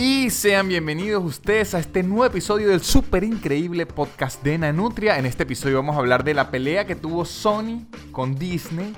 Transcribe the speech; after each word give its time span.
Y 0.00 0.30
sean 0.30 0.68
bienvenidos 0.68 1.24
ustedes 1.24 1.74
a 1.74 1.80
este 1.80 2.04
nuevo 2.04 2.24
episodio 2.24 2.68
del 2.68 2.82
súper 2.82 3.24
increíble 3.24 3.84
podcast 3.84 4.40
de 4.44 4.56
Nanutria. 4.56 5.18
En 5.18 5.26
este 5.26 5.42
episodio 5.42 5.78
vamos 5.78 5.96
a 5.96 5.98
hablar 5.98 6.22
de 6.22 6.34
la 6.34 6.52
pelea 6.52 6.86
que 6.86 6.94
tuvo 6.94 7.24
Sony 7.24 7.84
con 8.12 8.36
Disney 8.36 8.94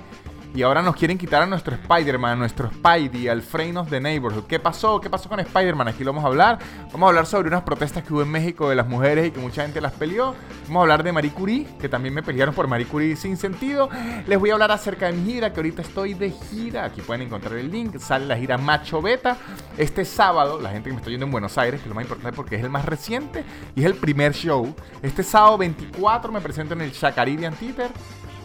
y 0.53 0.63
ahora 0.63 0.81
nos 0.81 0.95
quieren 0.95 1.17
quitar 1.17 1.41
a 1.41 1.45
nuestro 1.45 1.75
Spider-Man, 1.75 2.33
a 2.33 2.35
nuestro 2.35 2.69
Spidey, 2.69 3.29
al 3.29 3.41
Frame 3.41 3.77
of 3.77 3.89
the 3.89 4.01
Neighborhood. 4.01 4.43
¿Qué 4.47 4.59
pasó? 4.59 4.99
¿Qué 4.99 5.09
pasó 5.09 5.29
con 5.29 5.39
Spider-Man? 5.39 5.87
Aquí 5.87 6.03
lo 6.03 6.11
vamos 6.11 6.25
a 6.25 6.27
hablar. 6.27 6.59
Vamos 6.91 7.03
a 7.03 7.09
hablar 7.09 7.25
sobre 7.25 7.47
unas 7.47 7.61
protestas 7.63 8.03
que 8.03 8.13
hubo 8.13 8.21
en 8.21 8.29
México 8.29 8.67
de 8.69 8.75
las 8.75 8.85
mujeres 8.85 9.27
y 9.27 9.31
que 9.31 9.39
mucha 9.39 9.61
gente 9.63 9.79
las 9.79 9.93
peleó. 9.93 10.35
Vamos 10.63 10.79
a 10.79 10.81
hablar 10.81 11.03
de 11.03 11.13
Marie 11.13 11.31
Curie, 11.31 11.67
que 11.79 11.87
también 11.87 12.13
me 12.13 12.21
pelearon 12.21 12.53
por 12.53 12.67
Marie 12.67 12.85
Curie 12.85 13.15
sin 13.15 13.37
sentido. 13.37 13.89
Les 14.27 14.37
voy 14.37 14.49
a 14.49 14.53
hablar 14.53 14.71
acerca 14.71 15.05
de 15.05 15.13
mi 15.13 15.31
gira, 15.31 15.53
que 15.53 15.59
ahorita 15.59 15.83
estoy 15.83 16.15
de 16.15 16.31
gira. 16.31 16.83
Aquí 16.83 17.01
pueden 17.01 17.21
encontrar 17.21 17.55
el 17.55 17.71
link. 17.71 17.97
Sale 17.99 18.25
la 18.25 18.37
gira 18.37 18.57
Macho 18.57 19.01
Beta. 19.01 19.37
Este 19.77 20.03
sábado, 20.03 20.59
la 20.59 20.71
gente 20.71 20.89
que 20.89 20.93
me 20.93 20.99
está 20.99 21.09
yendo 21.09 21.25
en 21.25 21.31
Buenos 21.31 21.57
Aires, 21.57 21.79
que 21.79 21.85
es 21.85 21.89
lo 21.89 21.95
más 21.95 22.03
importante 22.03 22.35
porque 22.35 22.57
es 22.57 22.63
el 22.63 22.69
más 22.69 22.85
reciente 22.85 23.45
y 23.73 23.81
es 23.81 23.85
el 23.85 23.95
primer 23.95 24.33
show. 24.33 24.75
Este 25.01 25.23
sábado 25.23 25.57
24 25.59 26.31
me 26.31 26.41
presento 26.41 26.73
en 26.73 26.81
el 26.81 26.91
Chacaridian 26.91 27.53
Theater. 27.53 27.89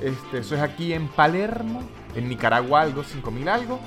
Este, 0.03 0.39
eso 0.39 0.55
es 0.55 0.61
aquí 0.61 0.93
en 0.93 1.09
Palermo, 1.09 1.83
en 2.15 2.29
Nicaragua 2.29 2.83
algo, 2.83 3.03
5000 3.03 3.49
algo. 3.49 3.81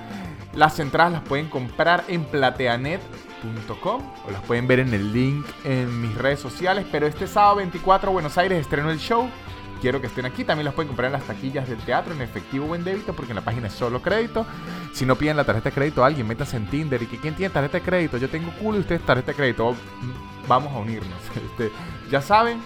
Las 0.54 0.80
entradas 0.80 1.13
las 1.13 1.22
pueden 1.22 1.48
comprar 1.48 2.04
en 2.08 2.23
plateanet.com 2.26 4.02
o 4.27 4.32
las 4.32 4.41
pueden 4.44 4.68
ver 4.68 4.80
en 4.80 4.94
el 4.94 5.13
link 5.13 5.45
en 5.63 6.02
mis 6.02 6.16
redes 6.16 6.40
sociales. 6.40 6.85
Pero 6.91 7.05
este 7.05 7.27
sábado 7.27 7.58
24 7.58 8.12
Buenos 8.12 8.38
Aires 8.38 8.59
estreno 8.59 8.90
el 8.90 8.99
show. 8.99 9.30
Quiero 9.80 10.02
que 10.02 10.08
estén 10.08 10.26
aquí. 10.26 10.44
También 10.44 10.66
las 10.66 10.73
pueden 10.73 10.88
comprar 10.88 11.08
en 11.08 11.13
las 11.13 11.23
taquillas 11.23 11.70
del 11.70 11.77
teatro, 11.80 12.13
en 12.13 12.21
efectivo 12.21 12.66
o 12.66 12.76
en 12.76 12.84
débito, 12.84 13.13
porque 13.13 13.32
en 13.32 13.35
la 13.35 13.44
página 13.44 13.68
es 13.68 13.73
solo 13.73 14.02
crédito. 14.02 14.46
Si 14.94 15.05
no 15.05 15.16
piden 15.16 15.38
la 15.38 15.46
tarjeta 15.46 15.70
de 15.70 15.76
crédito 15.76 16.04
a 16.04 16.07
alguien, 16.07 16.27
métase 16.27 16.57
en 16.57 16.68
Tinder 16.68 17.02
y 17.02 17.05
que 17.05 17.18
quién 17.18 17.35
tiene 17.35 17.54
tarjeta 17.54 17.77
de 17.77 17.84
crédito. 17.84 18.18
Yo 18.18 18.30
tengo 18.30 18.52
culo 18.60 18.77
y 18.77 18.82
ustedes 18.82 19.05
tarjeta 19.05 19.32
de 19.32 19.38
crédito. 19.38 19.76
Vamos 20.48 20.73
a 20.73 20.80
unirnos. 20.80 21.20
Este, 21.52 21.71
ya 22.10 22.21
saben, 22.21 22.60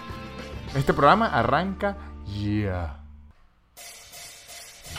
este 0.74 0.92
programa 0.94 1.26
arranca 1.26 1.96
ya. 2.26 3.03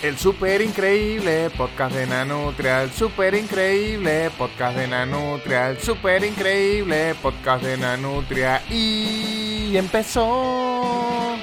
El 0.02 0.18
super 0.18 0.62
increíble 0.62 1.50
podcast 1.58 1.96
de 1.96 2.06
Nanutria, 2.06 2.84
el 2.84 2.92
super 2.92 3.34
increíble 3.34 4.30
podcast 4.38 4.78
de 4.78 4.88
Nanutria, 4.88 5.70
el 5.72 5.80
super 5.80 6.24
increíble 6.24 7.16
podcast 7.22 7.64
de 7.64 7.78
Nanutria 7.78 8.62
y 8.70 9.76
empezó. 9.76 11.36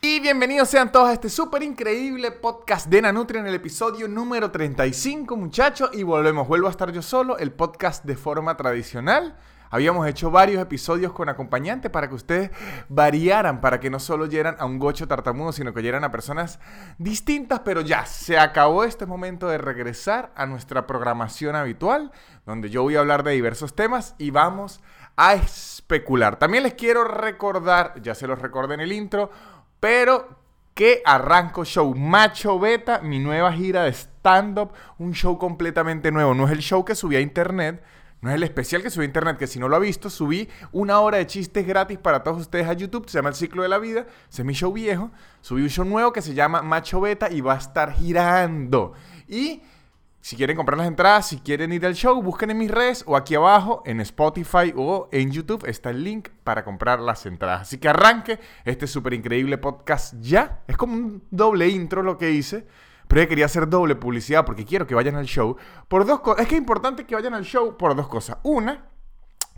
Y 0.00 0.20
bienvenidos 0.20 0.68
sean 0.68 0.90
todos 0.90 1.10
a 1.10 1.12
este 1.12 1.28
super 1.28 1.62
increíble 1.62 2.32
podcast 2.32 2.86
de 2.86 3.02
Nanutria 3.02 3.40
en 3.40 3.46
el 3.46 3.54
episodio 3.54 4.08
número 4.08 4.50
35 4.50 5.36
muchachos 5.36 5.90
y 5.92 6.02
volvemos, 6.02 6.48
vuelvo 6.48 6.66
a 6.66 6.70
estar 6.70 6.90
yo 6.92 7.02
solo, 7.02 7.38
el 7.38 7.52
podcast 7.52 8.04
de 8.04 8.16
forma 8.16 8.56
tradicional. 8.56 9.36
Habíamos 9.70 10.06
hecho 10.06 10.30
varios 10.30 10.62
episodios 10.62 11.12
con 11.12 11.28
acompañante 11.28 11.90
para 11.90 12.08
que 12.08 12.14
ustedes 12.14 12.50
variaran, 12.88 13.60
para 13.60 13.80
que 13.80 13.90
no 13.90 14.00
solo 14.00 14.24
oyeran 14.24 14.56
a 14.58 14.64
un 14.64 14.78
gocho 14.78 15.08
tartamudo, 15.08 15.52
sino 15.52 15.72
que 15.72 15.80
oyeran 15.80 16.04
a 16.04 16.10
personas 16.10 16.58
distintas, 16.98 17.60
pero 17.60 17.80
ya, 17.80 18.06
se 18.06 18.38
acabó 18.38 18.84
este 18.84 19.06
momento 19.06 19.48
de 19.48 19.58
regresar 19.58 20.32
a 20.34 20.46
nuestra 20.46 20.86
programación 20.86 21.56
habitual, 21.56 22.12
donde 22.46 22.70
yo 22.70 22.82
voy 22.82 22.96
a 22.96 23.00
hablar 23.00 23.22
de 23.22 23.32
diversos 23.32 23.74
temas 23.74 24.14
y 24.18 24.30
vamos 24.30 24.80
a 25.16 25.34
especular. 25.34 26.38
También 26.38 26.62
les 26.62 26.74
quiero 26.74 27.04
recordar, 27.04 28.00
ya 28.02 28.14
se 28.14 28.26
los 28.26 28.38
recordé 28.38 28.74
en 28.74 28.80
el 28.80 28.92
intro, 28.92 29.30
pero 29.80 30.38
que 30.78 31.02
arranco 31.04 31.64
show 31.64 31.92
Macho 31.92 32.60
Beta, 32.60 33.00
mi 33.00 33.18
nueva 33.18 33.52
gira 33.52 33.82
de 33.82 33.92
stand-up, 33.92 34.70
un 34.98 35.12
show 35.12 35.36
completamente 35.36 36.12
nuevo. 36.12 36.34
No 36.34 36.46
es 36.46 36.52
el 36.52 36.60
show 36.60 36.84
que 36.84 36.94
subí 36.94 37.16
a 37.16 37.20
internet, 37.20 37.82
no 38.20 38.30
es 38.30 38.36
el 38.36 38.42
especial 38.42 38.82
que 38.82 38.90
subí 38.90 39.04
a 39.04 39.06
internet, 39.06 39.36
que 39.38 39.46
si 39.46 39.60
no 39.60 39.68
lo 39.68 39.76
ha 39.76 39.78
visto, 39.78 40.10
subí 40.10 40.48
una 40.72 40.98
hora 41.00 41.18
de 41.18 41.26
chistes 41.26 41.64
gratis 41.64 41.98
para 41.98 42.24
todos 42.24 42.40
ustedes 42.40 42.66
a 42.66 42.72
YouTube. 42.72 43.08
Se 43.08 43.18
llama 43.18 43.28
El 43.28 43.36
Ciclo 43.36 43.62
de 43.62 43.68
la 43.68 43.78
Vida. 43.78 44.06
Mi 44.42 44.54
show 44.54 44.72
viejo. 44.72 45.10
Subí 45.40 45.62
un 45.62 45.68
show 45.68 45.84
nuevo 45.84 46.12
que 46.12 46.20
se 46.20 46.34
llama 46.34 46.62
Macho 46.62 47.00
Beta 47.00 47.30
y 47.30 47.40
va 47.40 47.54
a 47.54 47.58
estar 47.58 47.92
girando. 47.92 48.92
Y 49.28 49.62
si 50.20 50.36
quieren 50.36 50.56
comprar 50.56 50.76
las 50.76 50.88
entradas, 50.88 51.28
si 51.28 51.38
quieren 51.38 51.72
ir 51.72 51.86
al 51.86 51.94
show, 51.94 52.20
busquen 52.20 52.50
en 52.50 52.58
mis 52.58 52.70
redes 52.70 53.04
o 53.06 53.16
aquí 53.16 53.36
abajo 53.36 53.82
en 53.86 54.00
Spotify 54.00 54.74
o 54.74 55.08
en 55.12 55.30
YouTube 55.30 55.64
está 55.66 55.90
el 55.90 56.02
link 56.02 56.30
para 56.42 56.64
comprar 56.64 56.98
las 56.98 57.24
entradas. 57.24 57.62
Así 57.62 57.78
que 57.78 57.88
arranque 57.88 58.40
este 58.64 58.88
súper 58.88 59.14
increíble 59.14 59.58
podcast 59.58 60.14
ya. 60.20 60.64
Es 60.66 60.76
como 60.76 60.94
un 60.94 61.22
doble 61.30 61.68
intro 61.68 62.02
lo 62.02 62.18
que 62.18 62.32
hice. 62.32 62.66
Pero 63.08 63.22
yo 63.22 63.28
quería 63.28 63.46
hacer 63.46 63.68
doble 63.68 63.96
publicidad 63.96 64.44
porque 64.44 64.64
quiero 64.64 64.86
que 64.86 64.94
vayan 64.94 65.16
al 65.16 65.24
show 65.24 65.56
por 65.88 66.06
dos 66.06 66.20
cosas. 66.20 66.42
Es 66.42 66.48
que 66.48 66.54
es 66.54 66.60
importante 66.60 67.06
que 67.06 67.14
vayan 67.14 67.34
al 67.34 67.44
show 67.44 67.76
por 67.76 67.96
dos 67.96 68.06
cosas. 68.06 68.36
Una, 68.42 68.84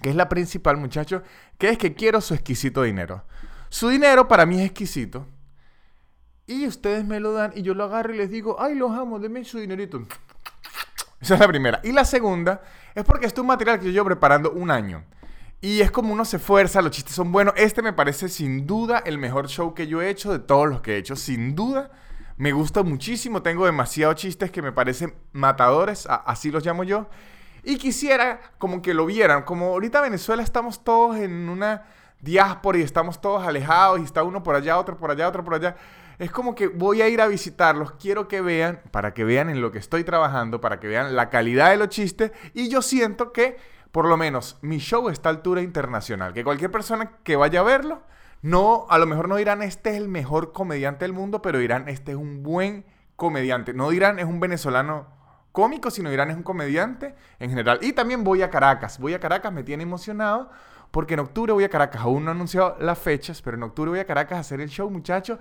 que 0.00 0.11
es 0.11 0.16
la 0.16 0.28
principal, 0.28 0.77
muchachos, 0.77 1.22
que 1.59 1.69
es 1.69 1.77
que 1.77 1.94
quiero 1.94 2.21
su 2.21 2.34
exquisito 2.34 2.83
dinero. 2.83 3.25
Su 3.69 3.88
dinero 3.88 4.28
para 4.28 4.47
mí 4.47 4.61
es 4.61 4.66
exquisito. 4.66 5.27
Y 6.47 6.66
ustedes 6.66 7.05
me 7.05 7.21
lo 7.21 7.33
dan 7.33 7.53
y 7.55 7.62
yo 7.62 7.75
lo 7.75 7.84
agarro 7.84 8.15
y 8.15 8.19
les 8.19 8.31
digo, 8.31 8.56
ay, 8.59 8.75
los 8.75 8.93
amo, 8.93 9.19
denme 9.19 9.44
su 9.44 9.59
dinerito. 9.59 10.00
Esa 11.21 11.34
es 11.34 11.41
la 11.41 11.49
primera. 11.49 11.81
Y 11.84 11.93
la 11.93 12.05
segunda 12.05 12.62
es 12.94 13.05
porque 13.05 13.27
este 13.27 13.41
es 13.41 13.43
un 13.43 13.49
material 13.49 13.78
que 13.78 13.87
yo 13.87 13.93
llevo 13.93 14.06
preparando 14.06 14.53
un 14.53 14.71
año. 14.71 15.05
Y 15.61 15.81
es 15.81 15.91
como 15.91 16.12
uno 16.12 16.25
se 16.25 16.38
esfuerza, 16.38 16.81
los 16.81 16.93
chistes 16.93 17.15
son 17.15 17.31
buenos. 17.32 17.55
Este 17.56 17.82
me 17.82 17.93
parece 17.93 18.28
sin 18.28 18.67
duda 18.67 19.03
el 19.05 19.19
mejor 19.19 19.49
show 19.49 19.75
que 19.75 19.87
yo 19.87 20.00
he 20.00 20.09
hecho 20.09 20.32
de 20.32 20.38
todos 20.38 20.69
los 20.69 20.81
que 20.81 20.94
he 20.94 20.97
hecho. 20.97 21.17
Sin 21.17 21.55
duda 21.55 21.91
me 22.40 22.52
gusta 22.52 22.82
muchísimo, 22.82 23.42
tengo 23.42 23.66
demasiados 23.66 24.16
chistes 24.16 24.50
que 24.50 24.62
me 24.62 24.72
parecen 24.72 25.12
matadores, 25.32 26.06
así 26.08 26.50
los 26.50 26.64
llamo 26.64 26.84
yo. 26.84 27.06
Y 27.62 27.76
quisiera 27.76 28.40
como 28.56 28.80
que 28.80 28.94
lo 28.94 29.04
vieran, 29.04 29.42
como 29.42 29.66
ahorita 29.66 30.00
Venezuela 30.00 30.42
estamos 30.42 30.82
todos 30.82 31.18
en 31.18 31.50
una 31.50 31.82
diáspora 32.22 32.78
y 32.78 32.80
estamos 32.80 33.20
todos 33.20 33.46
alejados 33.46 34.00
y 34.00 34.04
está 34.04 34.22
uno 34.22 34.42
por 34.42 34.54
allá, 34.54 34.78
otro 34.78 34.96
por 34.96 35.10
allá, 35.10 35.28
otro 35.28 35.44
por 35.44 35.52
allá. 35.52 35.76
Es 36.18 36.30
como 36.30 36.54
que 36.54 36.68
voy 36.68 37.02
a 37.02 37.08
ir 37.08 37.20
a 37.20 37.26
visitarlos, 37.26 37.92
quiero 38.00 38.26
que 38.26 38.40
vean, 38.40 38.80
para 38.90 39.12
que 39.12 39.24
vean 39.24 39.50
en 39.50 39.60
lo 39.60 39.70
que 39.70 39.78
estoy 39.78 40.02
trabajando, 40.02 40.62
para 40.62 40.80
que 40.80 40.88
vean 40.88 41.14
la 41.14 41.28
calidad 41.28 41.68
de 41.68 41.76
los 41.76 41.90
chistes 41.90 42.32
y 42.54 42.70
yo 42.70 42.80
siento 42.80 43.32
que 43.32 43.58
por 43.92 44.06
lo 44.06 44.16
menos 44.16 44.56
mi 44.62 44.78
show 44.78 45.10
está 45.10 45.28
a 45.28 45.32
altura 45.32 45.60
internacional, 45.60 46.32
que 46.32 46.42
cualquier 46.42 46.70
persona 46.70 47.18
que 47.22 47.36
vaya 47.36 47.60
a 47.60 47.64
verlo 47.64 48.00
no, 48.42 48.86
a 48.88 48.98
lo 48.98 49.06
mejor 49.06 49.28
no 49.28 49.36
dirán 49.36 49.62
este 49.62 49.90
es 49.90 49.96
el 49.96 50.08
mejor 50.08 50.52
comediante 50.52 51.04
del 51.04 51.12
mundo, 51.12 51.42
pero 51.42 51.58
dirán 51.58 51.88
este 51.88 52.12
es 52.12 52.16
un 52.16 52.42
buen 52.42 52.84
comediante. 53.16 53.74
No 53.74 53.90
dirán 53.90 54.18
es 54.18 54.24
un 54.24 54.40
venezolano 54.40 55.08
cómico, 55.52 55.90
sino 55.90 56.10
dirán 56.10 56.30
es 56.30 56.36
un 56.36 56.42
comediante 56.42 57.14
en 57.38 57.50
general. 57.50 57.78
Y 57.82 57.92
también 57.92 58.24
voy 58.24 58.42
a 58.42 58.50
Caracas. 58.50 58.98
Voy 58.98 59.14
a 59.14 59.20
Caracas, 59.20 59.52
me 59.52 59.62
tiene 59.62 59.82
emocionado 59.82 60.50
porque 60.90 61.14
en 61.14 61.20
octubre 61.20 61.52
voy 61.52 61.64
a 61.64 61.68
Caracas. 61.68 62.02
Aún 62.02 62.24
no 62.24 62.30
he 62.30 62.34
anunciado 62.34 62.76
las 62.80 62.98
fechas, 62.98 63.42
pero 63.42 63.56
en 63.56 63.62
octubre 63.62 63.90
voy 63.90 64.00
a 64.00 64.06
Caracas 64.06 64.38
a 64.38 64.40
hacer 64.40 64.60
el 64.60 64.68
show, 64.68 64.88
muchachos 64.90 65.38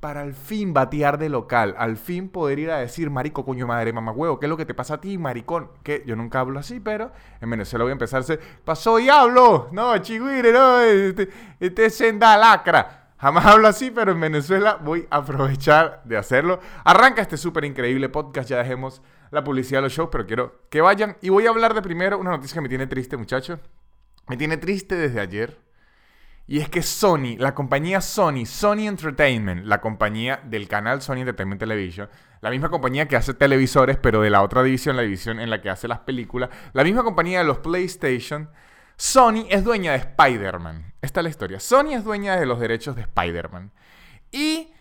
para 0.00 0.20
al 0.20 0.34
fin 0.34 0.72
batear 0.72 1.18
de 1.18 1.28
local, 1.28 1.74
al 1.78 1.96
fin 1.96 2.28
poder 2.28 2.58
ir 2.58 2.70
a 2.70 2.78
decir, 2.78 3.10
marico, 3.10 3.44
coño 3.44 3.66
madre, 3.66 3.92
mamá 3.92 4.12
huevo, 4.12 4.38
¿qué 4.38 4.46
es 4.46 4.50
lo 4.50 4.56
que 4.56 4.64
te 4.64 4.74
pasa 4.74 4.94
a 4.94 5.00
ti, 5.00 5.18
maricón? 5.18 5.70
Que 5.82 6.04
yo 6.06 6.14
nunca 6.14 6.40
hablo 6.40 6.58
así, 6.60 6.78
pero 6.80 7.10
en 7.40 7.50
Venezuela 7.50 7.84
voy 7.84 7.90
a 7.90 7.92
empezar 7.92 8.24
decir, 8.24 8.40
pasó 8.64 8.96
diablo, 8.96 9.68
no, 9.72 9.98
chigüire, 9.98 10.52
no, 10.52 10.80
este, 10.80 11.28
este 11.58 11.86
es 11.86 11.96
senda 11.96 12.36
lacra. 12.36 12.98
Jamás 13.18 13.46
hablo 13.46 13.66
así, 13.66 13.90
pero 13.90 14.12
en 14.12 14.20
Venezuela 14.20 14.78
voy 14.80 15.06
a 15.10 15.16
aprovechar 15.16 16.02
de 16.04 16.16
hacerlo. 16.16 16.60
Arranca 16.84 17.20
este 17.20 17.36
súper 17.36 17.64
increíble 17.64 18.08
podcast, 18.08 18.48
ya 18.48 18.58
dejemos 18.58 19.02
la 19.32 19.42
publicidad 19.42 19.78
de 19.78 19.82
los 19.82 19.92
shows, 19.92 20.08
pero 20.12 20.24
quiero 20.24 20.60
que 20.70 20.80
vayan. 20.80 21.16
Y 21.20 21.30
voy 21.30 21.46
a 21.46 21.50
hablar 21.50 21.74
de 21.74 21.82
primero 21.82 22.18
una 22.18 22.30
noticia 22.30 22.54
que 22.54 22.60
me 22.60 22.68
tiene 22.68 22.86
triste, 22.86 23.16
muchachos. 23.16 23.58
Me 24.28 24.36
tiene 24.36 24.56
triste 24.56 24.94
desde 24.94 25.20
ayer. 25.20 25.58
Y 26.50 26.60
es 26.60 26.70
que 26.70 26.82
Sony, 26.82 27.36
la 27.36 27.54
compañía 27.54 28.00
Sony, 28.00 28.46
Sony 28.46 28.88
Entertainment, 28.88 29.66
la 29.66 29.82
compañía 29.82 30.40
del 30.44 30.66
canal 30.66 31.02
Sony 31.02 31.18
Entertainment 31.18 31.60
Television, 31.60 32.08
la 32.40 32.48
misma 32.48 32.70
compañía 32.70 33.06
que 33.06 33.16
hace 33.16 33.34
televisores, 33.34 33.98
pero 33.98 34.22
de 34.22 34.30
la 34.30 34.42
otra 34.42 34.62
división, 34.62 34.96
la 34.96 35.02
división 35.02 35.40
en 35.40 35.50
la 35.50 35.60
que 35.60 35.68
hace 35.68 35.86
las 35.86 35.98
películas, 35.98 36.48
la 36.72 36.84
misma 36.84 37.02
compañía 37.04 37.40
de 37.40 37.44
los 37.44 37.58
PlayStation, 37.58 38.48
Sony 38.96 39.44
es 39.50 39.62
dueña 39.62 39.92
de 39.92 39.98
Spider-Man. 39.98 40.94
Esta 41.02 41.20
es 41.20 41.24
la 41.24 41.30
historia. 41.30 41.60
Sony 41.60 41.92
es 41.92 42.02
dueña 42.02 42.36
de 42.36 42.46
los 42.46 42.58
derechos 42.58 42.96
de 42.96 43.02
Spider-Man. 43.02 43.70
Y 44.32 44.72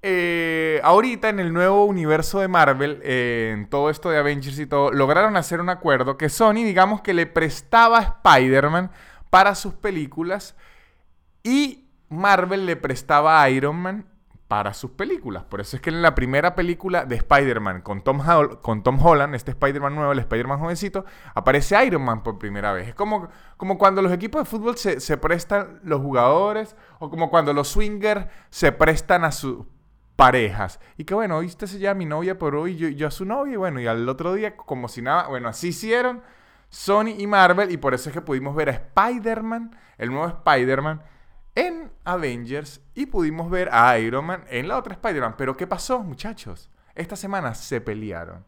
eh, 0.00 0.80
ahorita 0.82 1.28
en 1.28 1.38
el 1.38 1.52
nuevo 1.52 1.84
universo 1.84 2.40
de 2.40 2.48
Marvel, 2.48 2.98
eh, 3.04 3.50
en 3.52 3.68
todo 3.68 3.90
esto 3.90 4.08
de 4.08 4.16
Avengers 4.16 4.58
y 4.58 4.64
todo, 4.64 4.90
lograron 4.90 5.36
hacer 5.36 5.60
un 5.60 5.68
acuerdo 5.68 6.16
que 6.16 6.30
Sony, 6.30 6.64
digamos 6.64 7.02
que 7.02 7.12
le 7.12 7.26
prestaba 7.26 7.98
a 7.98 8.02
Spider-Man 8.02 8.90
para 9.28 9.54
sus 9.54 9.74
películas 9.74 10.56
y 11.42 11.88
Marvel 12.08 12.66
le 12.66 12.76
prestaba 12.76 13.42
a 13.42 13.50
Iron 13.50 13.76
Man 13.76 14.06
para 14.50 14.74
sus 14.74 14.90
películas. 14.90 15.44
Por 15.44 15.60
eso 15.60 15.76
es 15.76 15.82
que 15.82 15.90
en 15.90 16.02
la 16.02 16.12
primera 16.16 16.56
película 16.56 17.04
de 17.04 17.14
Spider-Man 17.14 17.82
con 17.82 18.02
Tom, 18.02 18.20
con 18.60 18.82
Tom 18.82 18.98
Holland, 19.00 19.36
este 19.36 19.52
Spider-Man 19.52 19.94
nuevo, 19.94 20.10
el 20.10 20.18
Spider-Man 20.18 20.58
jovencito, 20.58 21.04
aparece 21.34 21.86
Iron 21.86 22.02
Man 22.02 22.24
por 22.24 22.36
primera 22.36 22.72
vez. 22.72 22.88
Es 22.88 22.96
como, 22.96 23.28
como 23.56 23.78
cuando 23.78 24.02
los 24.02 24.10
equipos 24.10 24.40
de 24.40 24.44
fútbol 24.46 24.76
se, 24.76 25.16
prestan 25.18 25.78
los 25.84 26.00
jugadores 26.00 26.74
o 26.98 27.10
como 27.10 27.30
cuando 27.30 27.52
los 27.52 27.68
swingers 27.68 28.26
se 28.50 28.72
prestan 28.72 29.22
a 29.22 29.30
sus 29.30 29.66
parejas. 30.16 30.80
Y 30.96 31.04
que 31.04 31.14
bueno, 31.14 31.36
hoy 31.36 31.46
usted 31.46 31.68
se 31.68 31.78
llama 31.78 31.98
mi 31.98 32.06
novia, 32.06 32.36
pero 32.36 32.62
hoy 32.62 32.76
yo, 32.76 32.88
yo 32.88 33.06
a 33.06 33.12
su 33.12 33.24
novia 33.24 33.52
y 33.52 33.56
bueno, 33.56 33.80
y 33.80 33.86
al 33.86 34.08
otro 34.08 34.34
día 34.34 34.56
como 34.56 34.88
si 34.88 35.00
nada, 35.00 35.28
bueno, 35.28 35.48
así 35.48 35.68
hicieron 35.68 36.22
Sony 36.70 37.14
y 37.18 37.28
Marvel, 37.28 37.70
y 37.70 37.76
por 37.76 37.94
eso 37.94 38.08
es 38.08 38.14
que 38.14 38.20
pudimos 38.20 38.56
ver 38.56 38.68
a 38.70 38.72
Spider-Man, 38.72 39.76
el 39.96 40.10
nuevo 40.10 40.26
Spider-Man, 40.26 41.02
en 41.54 41.90
Avengers, 42.04 42.80
y 42.94 43.06
pudimos 43.06 43.50
ver 43.50 43.68
a 43.72 43.98
Iron 43.98 44.24
Man 44.24 44.44
en 44.48 44.68
la 44.68 44.78
otra 44.78 44.94
Spider-Man. 44.94 45.34
Pero 45.36 45.56
¿qué 45.56 45.66
pasó, 45.66 46.00
muchachos? 46.00 46.70
Esta 46.94 47.16
semana 47.16 47.54
se 47.54 47.80
pelearon. 47.80 48.44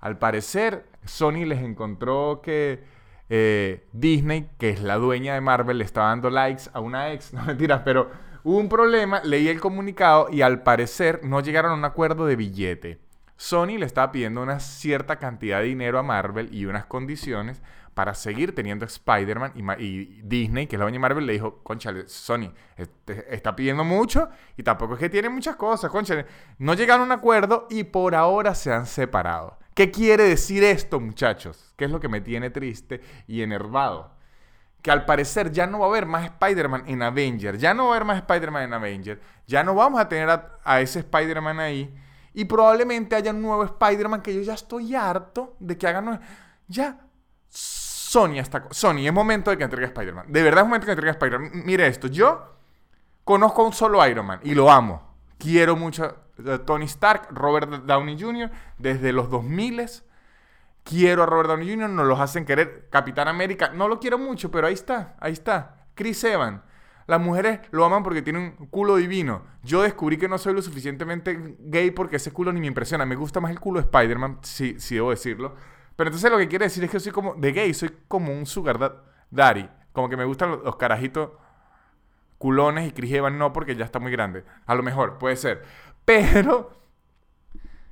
Al 0.00 0.18
parecer, 0.18 0.86
Sony 1.04 1.44
les 1.46 1.62
encontró 1.62 2.40
que 2.42 2.84
eh, 3.28 3.86
Disney, 3.92 4.50
que 4.58 4.70
es 4.70 4.82
la 4.82 4.96
dueña 4.96 5.34
de 5.34 5.40
Marvel, 5.40 5.78
le 5.78 5.84
estaba 5.84 6.08
dando 6.08 6.28
likes 6.28 6.64
a 6.72 6.80
una 6.80 7.12
ex, 7.12 7.32
no 7.32 7.44
mentiras, 7.44 7.82
pero 7.84 8.10
hubo 8.44 8.58
un 8.58 8.68
problema, 8.68 9.20
leí 9.24 9.48
el 9.48 9.60
comunicado 9.60 10.28
y 10.30 10.42
al 10.42 10.62
parecer 10.62 11.20
no 11.22 11.40
llegaron 11.40 11.72
a 11.72 11.74
un 11.74 11.84
acuerdo 11.84 12.26
de 12.26 12.36
billete. 12.36 12.98
Sony 13.36 13.78
le 13.78 13.86
estaba 13.86 14.12
pidiendo 14.12 14.42
una 14.42 14.60
cierta 14.60 15.16
cantidad 15.16 15.60
de 15.60 15.66
dinero 15.66 15.98
a 15.98 16.02
Marvel 16.02 16.54
y 16.54 16.66
unas 16.66 16.84
condiciones 16.84 17.62
para 17.94 18.14
seguir 18.14 18.54
teniendo 18.54 18.84
Spider-Man 18.84 19.52
y, 19.78 20.22
Disney, 20.22 20.66
que 20.66 20.76
es 20.76 20.78
la 20.78 20.84
dueña 20.84 20.96
de 20.96 21.00
Marvel, 21.00 21.26
le 21.26 21.34
dijo, 21.34 21.62
conchale, 21.62 22.08
Sony, 22.08 22.52
está 23.28 23.54
pidiendo 23.54 23.84
mucho 23.84 24.30
y 24.56 24.62
tampoco 24.62 24.94
es 24.94 25.00
que 25.00 25.10
tiene 25.10 25.28
muchas 25.28 25.56
cosas, 25.56 25.90
conchale. 25.90 26.26
No 26.58 26.74
llegaron 26.74 27.02
a 27.02 27.04
un 27.06 27.12
acuerdo 27.12 27.66
y 27.70 27.84
por 27.84 28.14
ahora 28.14 28.54
se 28.54 28.72
han 28.72 28.86
separado. 28.86 29.58
¿Qué 29.74 29.90
quiere 29.90 30.24
decir 30.24 30.64
esto, 30.64 31.00
muchachos? 31.00 31.74
¿Qué 31.76 31.84
es 31.84 31.90
lo 31.90 32.00
que 32.00 32.08
me 32.08 32.20
tiene 32.20 32.50
triste 32.50 33.00
y 33.26 33.42
enervado? 33.42 34.16
Que 34.82 34.90
al 34.90 35.04
parecer 35.04 35.52
ya 35.52 35.66
no 35.66 35.78
va 35.78 35.86
a 35.86 35.88
haber 35.88 36.06
más 36.06 36.24
Spider-Man 36.24 36.84
en 36.86 37.02
Avenger, 37.02 37.56
ya 37.56 37.72
no 37.72 37.84
va 37.84 37.90
a 37.90 37.96
haber 37.96 38.06
más 38.06 38.16
Spider-Man 38.18 38.64
en 38.64 38.74
Avenger, 38.74 39.20
ya 39.46 39.62
no 39.62 39.74
vamos 39.74 40.00
a 40.00 40.08
tener 40.08 40.28
a, 40.28 40.58
a 40.64 40.80
ese 40.80 41.00
Spider-Man 41.00 41.60
ahí 41.60 41.94
y 42.34 42.44
probablemente 42.46 43.14
haya 43.14 43.30
un 43.30 43.42
nuevo 43.42 43.64
Spider-Man 43.64 44.22
que 44.22 44.34
yo 44.34 44.40
ya 44.40 44.54
estoy 44.54 44.94
harto 44.94 45.56
de 45.60 45.76
que 45.76 45.86
hagan... 45.86 46.20
Ya, 46.68 46.98
Sony 48.12 48.38
está... 48.40 48.64
Sony, 48.70 49.06
es 49.06 49.12
momento 49.12 49.50
de 49.50 49.56
que 49.56 49.64
entregue 49.64 49.86
Spider-Man. 49.86 50.26
De 50.28 50.42
verdad 50.42 50.64
es 50.64 50.66
momento 50.66 50.84
de 50.84 50.88
que 50.88 50.92
entregue 50.92 51.12
Spider-Man. 51.12 51.50
Mire 51.64 51.86
esto, 51.86 52.08
yo 52.08 52.56
conozco 53.24 53.62
a 53.62 53.64
un 53.64 53.72
solo 53.72 54.06
Iron 54.06 54.26
Man 54.26 54.40
y 54.42 54.54
lo 54.54 54.70
amo. 54.70 55.14
Quiero 55.38 55.76
mucho 55.76 56.04
a 56.04 56.58
Tony 56.58 56.84
Stark, 56.84 57.28
Robert 57.30 57.70
Downey 57.70 58.20
Jr. 58.20 58.50
desde 58.76 59.14
los 59.14 59.30
2000 59.30 59.86
Quiero 60.84 61.22
a 61.22 61.26
Robert 61.26 61.48
Downey 61.48 61.70
Jr., 61.70 61.88
nos 61.88 62.06
los 62.06 62.20
hacen 62.20 62.44
querer. 62.44 62.88
Capitán 62.90 63.28
América, 63.28 63.70
no 63.74 63.88
lo 63.88 63.98
quiero 63.98 64.18
mucho, 64.18 64.50
pero 64.50 64.66
ahí 64.66 64.74
está, 64.74 65.16
ahí 65.18 65.32
está. 65.32 65.86
Chris 65.94 66.22
Evans, 66.24 66.60
las 67.06 67.18
mujeres 67.18 67.60
lo 67.70 67.82
aman 67.86 68.02
porque 68.02 68.20
tiene 68.20 68.40
un 68.40 68.66
culo 68.66 68.96
divino. 68.96 69.44
Yo 69.62 69.80
descubrí 69.80 70.18
que 70.18 70.28
no 70.28 70.36
soy 70.36 70.52
lo 70.52 70.60
suficientemente 70.60 71.56
gay 71.60 71.90
porque 71.92 72.16
ese 72.16 72.30
culo 72.30 72.52
ni 72.52 72.60
me 72.60 72.66
impresiona. 72.66 73.06
Me 73.06 73.16
gusta 73.16 73.40
más 73.40 73.52
el 73.52 73.58
culo 73.60 73.80
de 73.80 73.86
Spider-Man, 73.86 74.40
sí 74.42 74.76
debo 74.90 75.08
decirlo. 75.08 75.54
Pero 76.02 76.08
entonces 76.08 76.32
lo 76.32 76.38
que 76.38 76.48
quiere 76.48 76.64
decir 76.64 76.82
es 76.82 76.90
que 76.90 76.98
soy 76.98 77.12
como, 77.12 77.36
de 77.36 77.52
gay, 77.52 77.72
soy 77.72 77.96
como 78.08 78.32
un 78.32 78.44
sugar 78.44 79.04
daddy. 79.30 79.68
Como 79.92 80.08
que 80.08 80.16
me 80.16 80.24
gustan 80.24 80.50
los, 80.50 80.74
carajitos 80.74 81.30
culones 82.38 82.88
y 82.88 82.90
Chris 82.90 83.22
no 83.30 83.52
porque 83.52 83.76
ya 83.76 83.84
está 83.84 84.00
muy 84.00 84.10
grande. 84.10 84.42
A 84.66 84.74
lo 84.74 84.82
mejor, 84.82 85.18
puede 85.18 85.36
ser. 85.36 85.62
Pero 86.04 86.72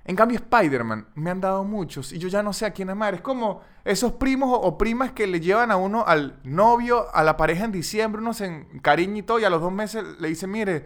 en 0.05 0.17
cambio, 0.17 0.41
Spider-Man 0.41 1.07
me 1.15 1.31
han 1.31 1.41
dado 1.41 1.63
muchos 1.63 2.13
y 2.13 2.19
yo 2.19 2.27
ya 2.27 2.43
no 2.43 2.53
sé 2.53 2.67
a 2.67 2.73
quién 2.73 2.91
amar. 2.91 3.15
Es 3.15 3.21
como 3.21 3.61
esos 3.85 4.15
primos 4.15 4.59
o, 4.61 4.77
primas 4.77 5.13
que 5.13 5.29
le 5.29 5.39
llevan 5.39 5.71
a 5.71 5.77
uno 5.77 6.03
al 6.05 6.41
novio, 6.43 7.15
a 7.15 7.23
la 7.23 7.37
pareja 7.37 7.65
en 7.65 7.71
diciembre, 7.71 8.21
uno 8.21 8.35
se 8.35 8.67
cariño 8.83 9.19
y 9.19 9.23
todo, 9.23 9.39
y 9.39 9.45
a 9.45 9.51
los 9.51 9.61
dos 9.61 9.71
meses 9.71 10.03
le 10.19 10.27
dicen, 10.27 10.51
mire, 10.51 10.85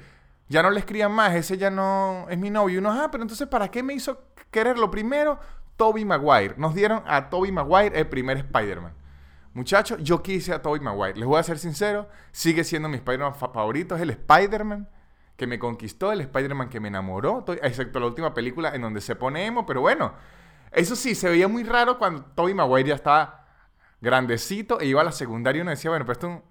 ya 0.50 0.62
no 0.62 0.68
le 0.68 0.80
escriban 0.80 1.12
más, 1.12 1.34
ese 1.34 1.56
ya 1.56 1.70
no 1.70 2.26
es 2.28 2.36
mi 2.36 2.50
novio. 2.50 2.74
Y 2.74 2.78
uno, 2.80 2.92
ah, 2.92 3.08
pero 3.10 3.22
entonces, 3.22 3.48
¿para 3.48 3.70
qué 3.70 3.82
me 3.82 3.94
hizo 3.94 4.24
quererlo 4.50 4.90
primero? 4.90 5.40
Toby 5.76 6.04
Maguire. 6.04 6.54
Nos 6.56 6.74
dieron 6.74 7.02
a 7.06 7.30
Toby 7.30 7.52
Maguire 7.52 7.98
el 7.98 8.06
primer 8.08 8.38
Spider-Man. 8.38 8.94
Muchachos, 9.52 9.98
yo 10.02 10.22
quise 10.22 10.52
a 10.52 10.62
Toby 10.62 10.80
Maguire. 10.80 11.18
Les 11.18 11.26
voy 11.26 11.38
a 11.38 11.42
ser 11.42 11.58
sincero, 11.58 12.08
sigue 12.32 12.64
siendo 12.64 12.88
mi 12.88 12.96
Spider-Man 12.96 13.34
favorito, 13.34 13.94
es 13.94 14.02
el 14.02 14.10
Spider-Man 14.10 14.88
que 15.36 15.46
me 15.46 15.58
conquistó, 15.58 16.12
el 16.12 16.20
Spider-Man 16.20 16.68
que 16.68 16.80
me 16.80 16.88
enamoró, 16.88 17.44
excepto 17.62 18.00
la 18.00 18.06
última 18.06 18.34
película 18.34 18.74
en 18.74 18.82
donde 18.82 19.00
se 19.00 19.16
pone 19.16 19.46
emo, 19.46 19.66
pero 19.66 19.80
bueno, 19.80 20.12
eso 20.70 20.96
sí, 20.96 21.14
se 21.14 21.28
veía 21.28 21.48
muy 21.48 21.64
raro 21.64 21.98
cuando 21.98 22.24
Tobey 22.24 22.54
Maguire 22.54 22.88
ya 22.88 22.94
estaba 22.94 23.46
grandecito 24.00 24.80
e 24.80 24.86
iba 24.86 25.00
a 25.00 25.04
la 25.04 25.12
secundaria 25.12 25.58
y 25.58 25.62
uno 25.62 25.70
decía, 25.70 25.90
bueno, 25.90 26.04
pero 26.04 26.12
esto 26.12 26.26
es 26.28 26.32
un 26.34 26.42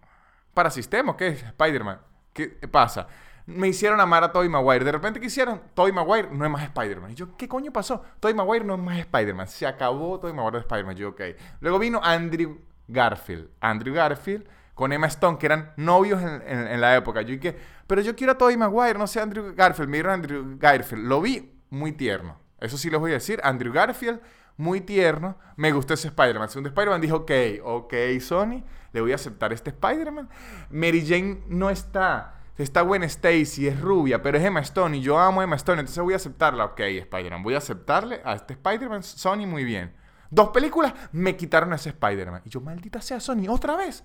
parasistema, 0.54 1.16
¿qué 1.16 1.28
es 1.28 1.44
Spider-Man? 1.44 2.00
¿Qué 2.34 2.48
pasa? 2.70 3.08
Me 3.46 3.68
hicieron 3.68 4.00
amar 4.00 4.24
a 4.24 4.32
Tobey 4.32 4.50
Maguire. 4.50 4.86
De 4.86 4.92
repente, 4.92 5.20
¿qué 5.20 5.28
hicieron? 5.28 5.62
Tobey 5.74 5.92
Maguire 5.92 6.30
no 6.32 6.46
es 6.46 6.52
más 6.52 6.64
Spider-Man. 6.64 7.12
Y 7.12 7.16
yo, 7.16 7.36
¿qué 7.36 7.48
coño 7.48 7.72
pasó? 7.74 8.02
Tobey 8.20 8.34
Maguire 8.34 8.64
no 8.64 8.76
es 8.76 8.80
más 8.80 8.98
Spider-Man. 8.98 9.48
Se 9.48 9.68
acabó 9.68 10.20
Tobey 10.20 10.34
Maguire 10.34 10.58
de 10.58 10.62
Spider-Man. 10.62 10.96
Yo, 10.96 11.10
ok. 11.10 11.22
Luego 11.60 11.80
vino 11.80 12.00
Andrew 12.02 12.60
Garfield. 12.88 13.50
Andrew 13.60 13.94
Garfield 13.94 14.48
con 14.74 14.92
Emma 14.92 15.08
Stone, 15.08 15.38
que 15.38 15.46
eran 15.46 15.74
novios 15.78 16.22
en, 16.22 16.82
la 16.82 16.96
época. 16.96 17.22
Yo 17.22 17.36
dije, 17.36 17.58
pero 17.86 18.02
yo 18.02 18.16
quiero 18.16 18.34
a 18.34 18.38
Tobey 18.38 18.58
Maguire, 18.58 18.98
no 18.98 19.08
sé, 19.08 19.20
Andrew 19.20 19.54
Garfield. 19.56 19.90
Me 19.90 19.98
dieron 19.98 20.14
Andrew 20.14 20.58
Garfield. 20.58 21.06
Lo 21.06 21.22
vi 21.22 21.52
muy 21.70 21.92
tierno. 21.92 22.38
Eso 22.60 22.78
sí 22.78 22.90
les 22.90 23.00
voy 23.00 23.12
a 23.12 23.16
decir. 23.16 23.40
Andrew 23.44 23.74
Garfield, 23.74 24.22
muy 24.58 24.82
tierno. 24.82 25.38
Me 25.58 25.72
gustó 25.72 25.94
ese 25.94 26.08
Spider-Man. 26.08 26.50
Segundo 26.50 26.70
Spider-Man 26.70 27.02
dijo, 27.02 27.18
ok, 27.18 27.32
ok, 27.64 27.94
Sony, 28.20 28.64
le 28.92 29.02
voy 29.02 29.12
a 29.12 29.16
aceptar 29.16 29.54
este 29.54 29.70
Spider-Man. 29.70 30.30
Mary 30.70 31.06
Jane 31.06 31.44
no 31.48 31.70
está. 31.70 32.40
Está 32.58 32.84
buena 32.84 33.06
Stacy, 33.06 33.68
es 33.68 33.80
rubia, 33.82 34.22
pero 34.22 34.38
es 34.38 34.44
Emma 34.44 34.60
Stone 34.60 34.98
y 34.98 35.02
yo 35.02 35.18
amo 35.18 35.42
Emma 35.42 35.56
Stone, 35.56 35.80
entonces 35.80 36.04
voy 36.04 36.14
a 36.14 36.18
aceptarla. 36.18 36.66
Ok, 36.66 36.80
Spider-Man, 36.82 37.44
voy 37.44 37.56
a 37.56 37.58
aceptarle 37.58 38.22
a 38.24 38.34
este 38.34 38.54
Spider-Man. 38.54 39.04
Sony, 39.04 39.48
muy 39.48 39.64
bien. 39.64 39.94
Dos 40.30 40.50
películas 40.50 40.94
me 41.12 41.36
quitaron 41.36 41.74
a 41.74 41.78
ese 41.78 41.90
Spider-Man. 41.90 42.42
Y 42.46 42.50
yo, 42.50 42.62
maldita 42.62 43.02
sea 43.02 43.20
Sony, 43.20 43.48
otra 43.50 43.76
vez 43.76 44.04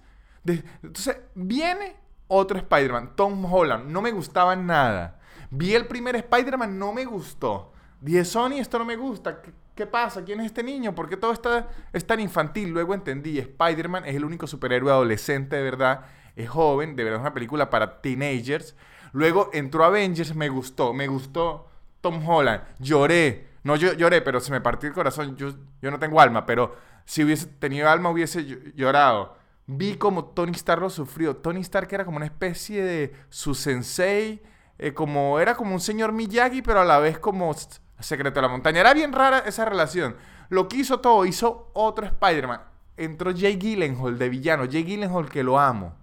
entonces, 0.83 1.17
viene 1.35 1.97
otro 2.29 2.59
Spider-Man, 2.59 3.13
Tom 3.17 3.45
Holland. 3.53 3.91
No 3.91 4.03
me 4.03 4.13
gustaba 4.13 4.57
nada. 4.57 5.21
Vi 5.51 5.75
el 5.75 5.87
primer 5.87 6.17
Spider-Man, 6.17 6.79
no 6.79 6.93
me 6.93 7.05
gustó. 7.05 7.73
Dije, 8.01 8.25
Sony, 8.25 8.59
esto 8.59 8.79
no 8.79 8.85
me 8.85 8.97
gusta. 8.97 9.41
¿Qué, 9.75 9.87
pasa? 9.87 10.25
¿Quién 10.25 10.41
es 10.41 10.47
este 10.47 10.63
niño? 10.63 10.95
¿Por 10.95 11.09
qué 11.09 11.17
todo 11.17 11.33
está, 11.33 11.69
es 11.93 12.07
tan 12.07 12.21
infantil? 12.21 12.71
Luego 12.71 12.95
entendí, 12.95 13.39
Spider-Man 13.39 14.05
es 14.05 14.17
el 14.17 14.25
único 14.25 14.47
superhéroe 14.47 14.91
adolescente 14.91 15.57
de 15.57 15.63
verdad. 15.63 16.07
Es 16.39 16.49
joven, 16.49 16.97
de 16.97 17.05
verdad 17.05 17.19
es 17.19 17.23
una 17.23 17.35
película 17.35 17.69
para 17.69 18.01
teenagers. 18.01 18.77
Luego 19.13 19.51
entró 19.53 19.85
Avengers, 19.85 20.35
me 20.35 20.49
gustó. 20.49 20.95
Me 20.95 21.09
gustó 21.09 21.69
Tom 22.01 22.27
Holland. 22.27 22.63
Lloré. 22.79 23.49
No 23.65 23.77
yo, 23.77 23.93
lloré, 23.95 24.23
pero 24.23 24.41
se 24.41 24.53
me 24.53 24.61
partió 24.61 24.89
el 24.89 24.95
corazón. 24.95 25.37
Yo, 25.37 25.53
no 25.83 25.99
tengo 25.99 26.21
alma, 26.21 26.47
pero 26.47 26.77
si 27.05 27.25
hubiese 27.25 27.47
tenido 27.47 27.89
alma 27.89 28.11
hubiese 28.11 28.45
llorado 28.75 29.37
vi 29.69 29.97
como 29.97 30.25
Tony 30.25 30.53
Stark 30.53 30.81
lo 30.81 30.91
sufrió. 30.91 31.37
Tony 31.37 31.61
Stark 31.61 31.89
era 31.93 32.05
como 32.05 32.17
una 32.17 32.27
especie 32.27 32.83
de 32.83 33.15
su 33.29 33.55
sensei, 33.55 34.43
eh, 34.79 34.95
como 34.95 35.39
era 35.39 35.55
como 35.55 35.75
un 35.75 35.81
señor 35.81 36.13
Miyagi, 36.13 36.63
pero 36.63 36.81
a 36.81 36.85
la 36.85 36.99
vez 36.99 37.19
como 37.19 37.55
secreto 38.01 38.37
de 38.37 38.43
la 38.43 38.49
montaña. 38.49 38.81
Era 38.81 38.95
bien 38.95 39.13
rara 39.13 39.41
esa 39.41 39.65
relación. 39.67 40.17
Lo 40.49 40.69
que 40.69 40.79
hizo 40.79 41.01
todo, 41.01 41.27
hizo 41.27 41.71
otro 41.75 42.07
Spider-Man. 42.07 42.63
Entró 42.97 43.33
Jay 43.37 43.57
Gyllenhaal 43.57 44.19
de 44.19 44.29
villano, 44.29 44.65
Jay 44.71 44.85
Gyllenhaal 44.85 45.29
que 45.29 45.43
lo 45.43 45.59
amo. 45.59 45.95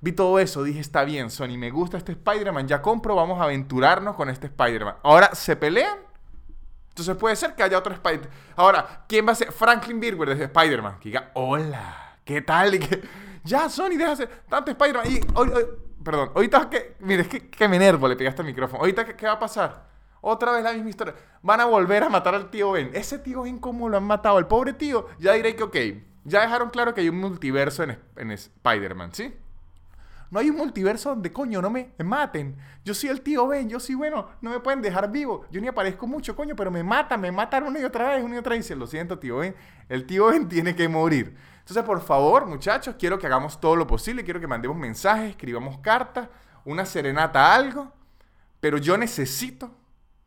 Vi 0.00 0.12
todo 0.12 0.38
eso, 0.38 0.62
dije, 0.62 0.80
está 0.80 1.04
bien, 1.04 1.30
Sony, 1.30 1.58
me 1.58 1.70
gusta 1.70 1.98
este 1.98 2.12
Spider-Man, 2.12 2.66
ya 2.66 2.80
compro, 2.80 3.14
vamos 3.14 3.38
a 3.40 3.44
aventurarnos 3.44 4.14
con 4.16 4.30
este 4.30 4.46
Spider-Man. 4.46 4.96
Ahora, 5.02 5.34
¿se 5.34 5.56
pelean? 5.56 5.98
Entonces 6.88 7.16
puede 7.16 7.36
ser 7.36 7.54
que 7.54 7.62
haya 7.62 7.78
otro 7.78 7.92
Spider-Man. 7.92 8.30
Ahora, 8.56 9.04
¿quién 9.06 9.26
va 9.26 9.32
a 9.32 9.34
ser? 9.34 9.52
Franklin 9.52 10.00
Birgwer 10.00 10.36
de 10.36 10.44
Spider-Man. 10.44 10.98
Que 11.00 11.10
diga, 11.10 11.30
hola. 11.34 12.10
¿qué 12.30 12.42
tal? 12.42 12.78
Que, 12.78 13.02
ya, 13.44 13.68
Sony, 13.68 14.00
hacer 14.06 14.28
tanto 14.48 14.70
Spider-Man. 14.70 15.10
Y, 15.10 15.20
hoy, 15.34 15.50
perdón, 16.04 16.30
ahorita 16.34 16.70
que, 16.70 16.96
mire, 17.00 17.22
es 17.22 17.28
que, 17.28 17.68
me 17.68 17.78
nervo, 17.78 18.06
le 18.06 18.16
pegaste 18.16 18.42
el 18.42 18.46
micrófono. 18.46 18.80
Ahorita, 18.80 19.04
¿qué, 19.04 19.26
va 19.26 19.32
a 19.32 19.38
pasar? 19.38 19.88
Otra 20.20 20.52
vez 20.52 20.62
la 20.62 20.72
misma 20.72 20.90
historia. 20.90 21.14
Van 21.42 21.60
a 21.60 21.64
volver 21.64 22.04
a 22.04 22.08
matar 22.08 22.34
al 22.34 22.50
tío 22.50 22.72
Ben. 22.72 22.90
Ese 22.92 23.18
tío 23.18 23.42
Ben, 23.42 23.58
¿cómo 23.58 23.88
lo 23.88 23.96
han 23.96 24.04
matado? 24.04 24.38
El 24.38 24.46
pobre 24.46 24.74
tío, 24.74 25.08
ya 25.18 25.32
diré 25.32 25.56
que, 25.56 25.62
ok, 25.62 25.76
ya 26.24 26.42
dejaron 26.42 26.70
claro 26.70 26.94
que 26.94 27.00
hay 27.00 27.08
un 27.08 27.18
multiverso 27.18 27.82
en, 27.82 27.98
en 28.16 28.30
Spider-Man, 28.30 29.14
¿sí? 29.14 29.34
No 30.30 30.38
hay 30.38 30.48
un 30.48 30.56
multiverso 30.56 31.10
donde 31.10 31.32
coño 31.32 31.60
no 31.60 31.70
me 31.70 31.92
maten. 32.04 32.56
Yo 32.84 32.94
soy 32.94 33.10
el 33.10 33.20
tío 33.20 33.48
Ben, 33.48 33.68
yo 33.68 33.80
soy 33.80 33.96
bueno, 33.96 34.28
no 34.40 34.50
me 34.50 34.60
pueden 34.60 34.80
dejar 34.80 35.10
vivo. 35.10 35.44
Yo 35.50 35.60
ni 35.60 35.66
aparezco 35.66 36.06
mucho, 36.06 36.36
coño, 36.36 36.54
pero 36.54 36.70
me 36.70 36.84
matan, 36.84 37.20
me 37.20 37.32
matan 37.32 37.64
una 37.64 37.80
y 37.80 37.84
otra 37.84 38.10
vez, 38.10 38.24
una 38.24 38.36
y 38.36 38.38
otra 38.38 38.54
vez. 38.54 38.70
Lo 38.70 38.86
siento, 38.86 39.18
tío 39.18 39.38
Ben. 39.38 39.56
El 39.88 40.06
tío 40.06 40.26
Ben 40.26 40.48
tiene 40.48 40.76
que 40.76 40.88
morir. 40.88 41.36
Entonces, 41.58 41.82
por 41.82 42.00
favor, 42.00 42.46
muchachos, 42.46 42.94
quiero 42.98 43.18
que 43.18 43.26
hagamos 43.26 43.60
todo 43.60 43.76
lo 43.76 43.86
posible, 43.86 44.24
quiero 44.24 44.40
que 44.40 44.46
mandemos 44.46 44.76
mensajes, 44.76 45.30
escribamos 45.30 45.78
cartas, 45.78 46.28
una 46.64 46.84
serenata, 46.84 47.54
algo, 47.54 47.92
pero 48.60 48.78
yo 48.78 48.96
necesito 48.96 49.70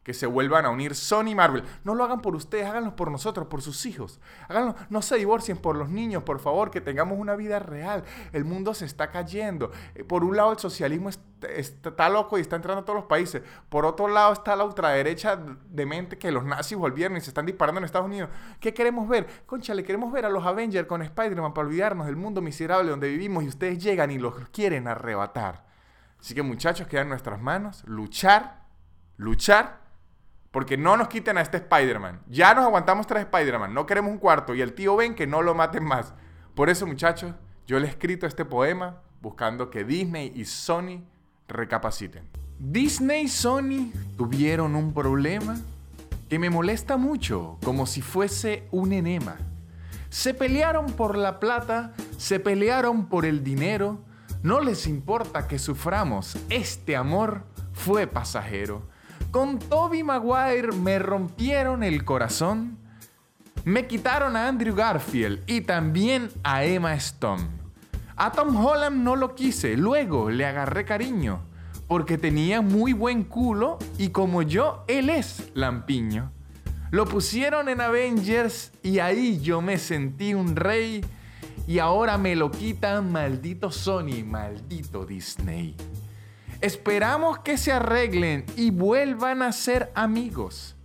que 0.04 0.14
se 0.14 0.26
vuelvan 0.26 0.66
a 0.66 0.70
unir 0.70 0.96
Sony 0.96 1.30
y 1.30 1.36
Marvel. 1.36 1.64
No 1.84 1.96
lo 1.96 2.04
hagan 2.04 2.22
por 2.22 2.36
ustedes, 2.36 2.66
háganlo 2.66 2.96
por 2.96 3.12
nosotros, 3.12 3.48
por 3.48 3.62
sus 3.62 3.86
hijos. 3.86 4.20
Háganlo, 4.48 4.76
no 4.90 5.02
se 5.02 5.18
divorcien 5.18 5.58
por 5.58 5.76
los 5.76 5.90
niños, 5.90 6.24
por 6.24 6.40
favor, 6.40 6.72
que 6.72 6.82
tengamos 6.82 7.20
una 7.20 7.36
vida 7.36 7.60
real. 7.60 8.04
El 8.32 8.46
mundo 8.46 8.74
se 8.74 8.86
está 8.86 9.12
cayendo. 9.12 9.72
Eh, 9.96 10.04
por 10.04 10.24
un 10.24 10.36
lado, 10.36 10.52
el 10.52 10.60
socialismo 10.60 11.10
es 11.10 11.20
está, 11.48 12.10
loco 12.10 12.38
y 12.38 12.42
está 12.42 12.56
entrando 12.56 12.82
a 12.82 12.86
todos 12.86 13.00
los 13.00 13.06
países. 13.06 13.42
Por 13.70 13.86
otro 13.86 14.08
lado 14.08 14.34
está 14.34 14.56
la 14.56 14.64
ultraderecha 14.64 15.38
de 15.38 15.86
mente 15.86 16.18
que 16.18 16.32
los 16.32 16.44
nazis 16.44 16.78
volvieron 16.78 17.18
y 17.18 17.22
se 17.22 17.30
están 17.30 17.46
disparando 17.46 17.80
en 17.80 17.86
Estados 17.86 18.08
Unidos. 18.08 18.30
¿Qué 18.60 18.74
queremos 18.74 19.08
ver? 19.08 19.28
Concha, 19.46 19.74
le 19.74 19.84
queremos 19.84 20.12
ver 20.12 20.26
a 20.26 20.30
los 20.30 20.46
Avengers 20.46 20.88
con 20.88 21.02
Spider-Man 21.02 21.54
para 21.54 21.68
olvidarnos 21.68 22.06
del 22.06 22.16
mundo 22.16 22.42
miserable 22.42 22.90
donde 22.90 23.10
vivimos 23.10 23.44
y 23.44 23.48
ustedes 23.48 23.80
llegan 23.84 24.12
y 24.12 24.20
los 24.20 24.36
quieren 24.50 24.88
arrebatar. 24.88 25.66
Así 26.20 26.34
que 26.34 26.42
muchachos, 26.42 26.88
queda 26.88 27.02
en 27.02 27.10
nuestras 27.10 27.42
manos 27.42 27.84
luchar, 27.86 28.62
luchar, 29.18 29.83
porque 30.54 30.78
no 30.78 30.96
nos 30.98 31.08
quiten 31.08 31.40
a 31.40 31.42
este 31.42 31.58
Spider-Man. 31.58 32.22
Ya 32.30 32.54
nos 32.54 32.66
aguantamos 32.66 33.08
tres 33.08 33.24
Spider-Man, 33.24 33.74
no 33.74 33.88
queremos 33.88 34.12
un 34.12 34.20
cuarto 34.20 34.54
y 34.54 34.62
el 34.62 34.74
tío 34.74 34.96
Ben 34.96 35.16
que 35.16 35.26
no 35.26 35.42
lo 35.42 35.56
maten 35.56 35.84
más. 35.84 36.14
Por 36.54 36.70
eso 36.70 36.86
muchachos, 36.86 37.34
yo 37.66 37.80
le 37.80 37.88
he 37.88 37.90
escrito 37.90 38.28
este 38.28 38.46
poema 38.46 39.02
buscando 39.20 39.72
que 39.72 39.84
Disney 39.84 40.32
y 40.36 40.46
Sony 40.46 41.02
recapaciten. 41.48 42.30
Disney 42.60 43.24
y 43.24 43.28
Sony 43.30 43.92
tuvieron 44.16 44.76
un 44.76 44.94
problema 44.94 45.58
que 46.30 46.38
me 46.38 46.52
molesta 46.52 46.98
mucho, 46.98 47.58
como 47.64 47.88
si 47.88 48.04
fuese 48.04 48.68
un 48.70 48.94
enema. 48.94 49.38
Se 50.10 50.36
pelearon 50.36 50.86
por 50.86 51.18
la 51.18 51.40
plata, 51.40 51.94
se 52.18 52.40
pelearon 52.40 53.08
por 53.08 53.26
el 53.26 53.44
dinero, 53.44 54.02
no 54.44 54.60
les 54.60 54.86
importa 54.86 55.48
que 55.48 55.58
suframos, 55.58 56.38
este 56.50 56.96
amor 56.96 57.44
fue 57.74 58.06
pasajero. 58.06 58.93
Con 59.34 59.58
Toby 59.58 60.04
Maguire 60.04 60.74
me 60.74 61.00
rompieron 61.00 61.82
el 61.82 62.06
corazón, 62.06 62.78
me 63.66 63.88
quitaron 63.88 64.36
a 64.36 64.48
Andrew 64.48 64.76
Garfield 64.76 65.42
y 65.48 65.62
también 65.62 66.30
a 66.44 66.66
Emma 66.66 66.94
Stone. 66.94 67.48
A 68.16 68.32
Tom 68.32 68.56
Holland 68.56 68.98
no 68.98 69.16
lo 69.16 69.34
quise, 69.34 69.76
luego 69.76 70.30
le 70.30 70.46
agarré 70.46 70.86
cariño, 70.86 71.42
porque 71.88 72.20
tenía 72.20 72.62
muy 72.62 72.94
buen 72.94 73.24
culo 73.24 73.80
y 73.98 74.10
como 74.10 74.44
yo, 74.44 74.86
él 74.88 75.10
es 75.10 75.50
lampiño. 75.56 76.32
Lo 76.92 77.06
pusieron 77.06 77.70
en 77.70 77.82
Avengers 77.82 78.72
y 78.84 79.00
ahí 79.00 79.42
yo 79.42 79.64
me 79.64 79.80
sentí 79.80 80.36
un 80.36 80.56
rey 80.56 81.04
y 81.66 81.80
ahora 81.80 82.20
me 82.20 82.36
lo 82.36 82.52
quitan 82.52 83.12
maldito 83.12 83.72
Sony, 83.72 84.24
maldito 84.24 85.08
Disney. 85.08 85.76
Esperamos 86.64 87.40
que 87.40 87.58
se 87.58 87.74
arreglen 87.74 88.46
y 88.56 88.72
vuelvan 88.72 89.42
a 89.42 89.52
ser 89.52 89.92
amigos. 89.96 90.78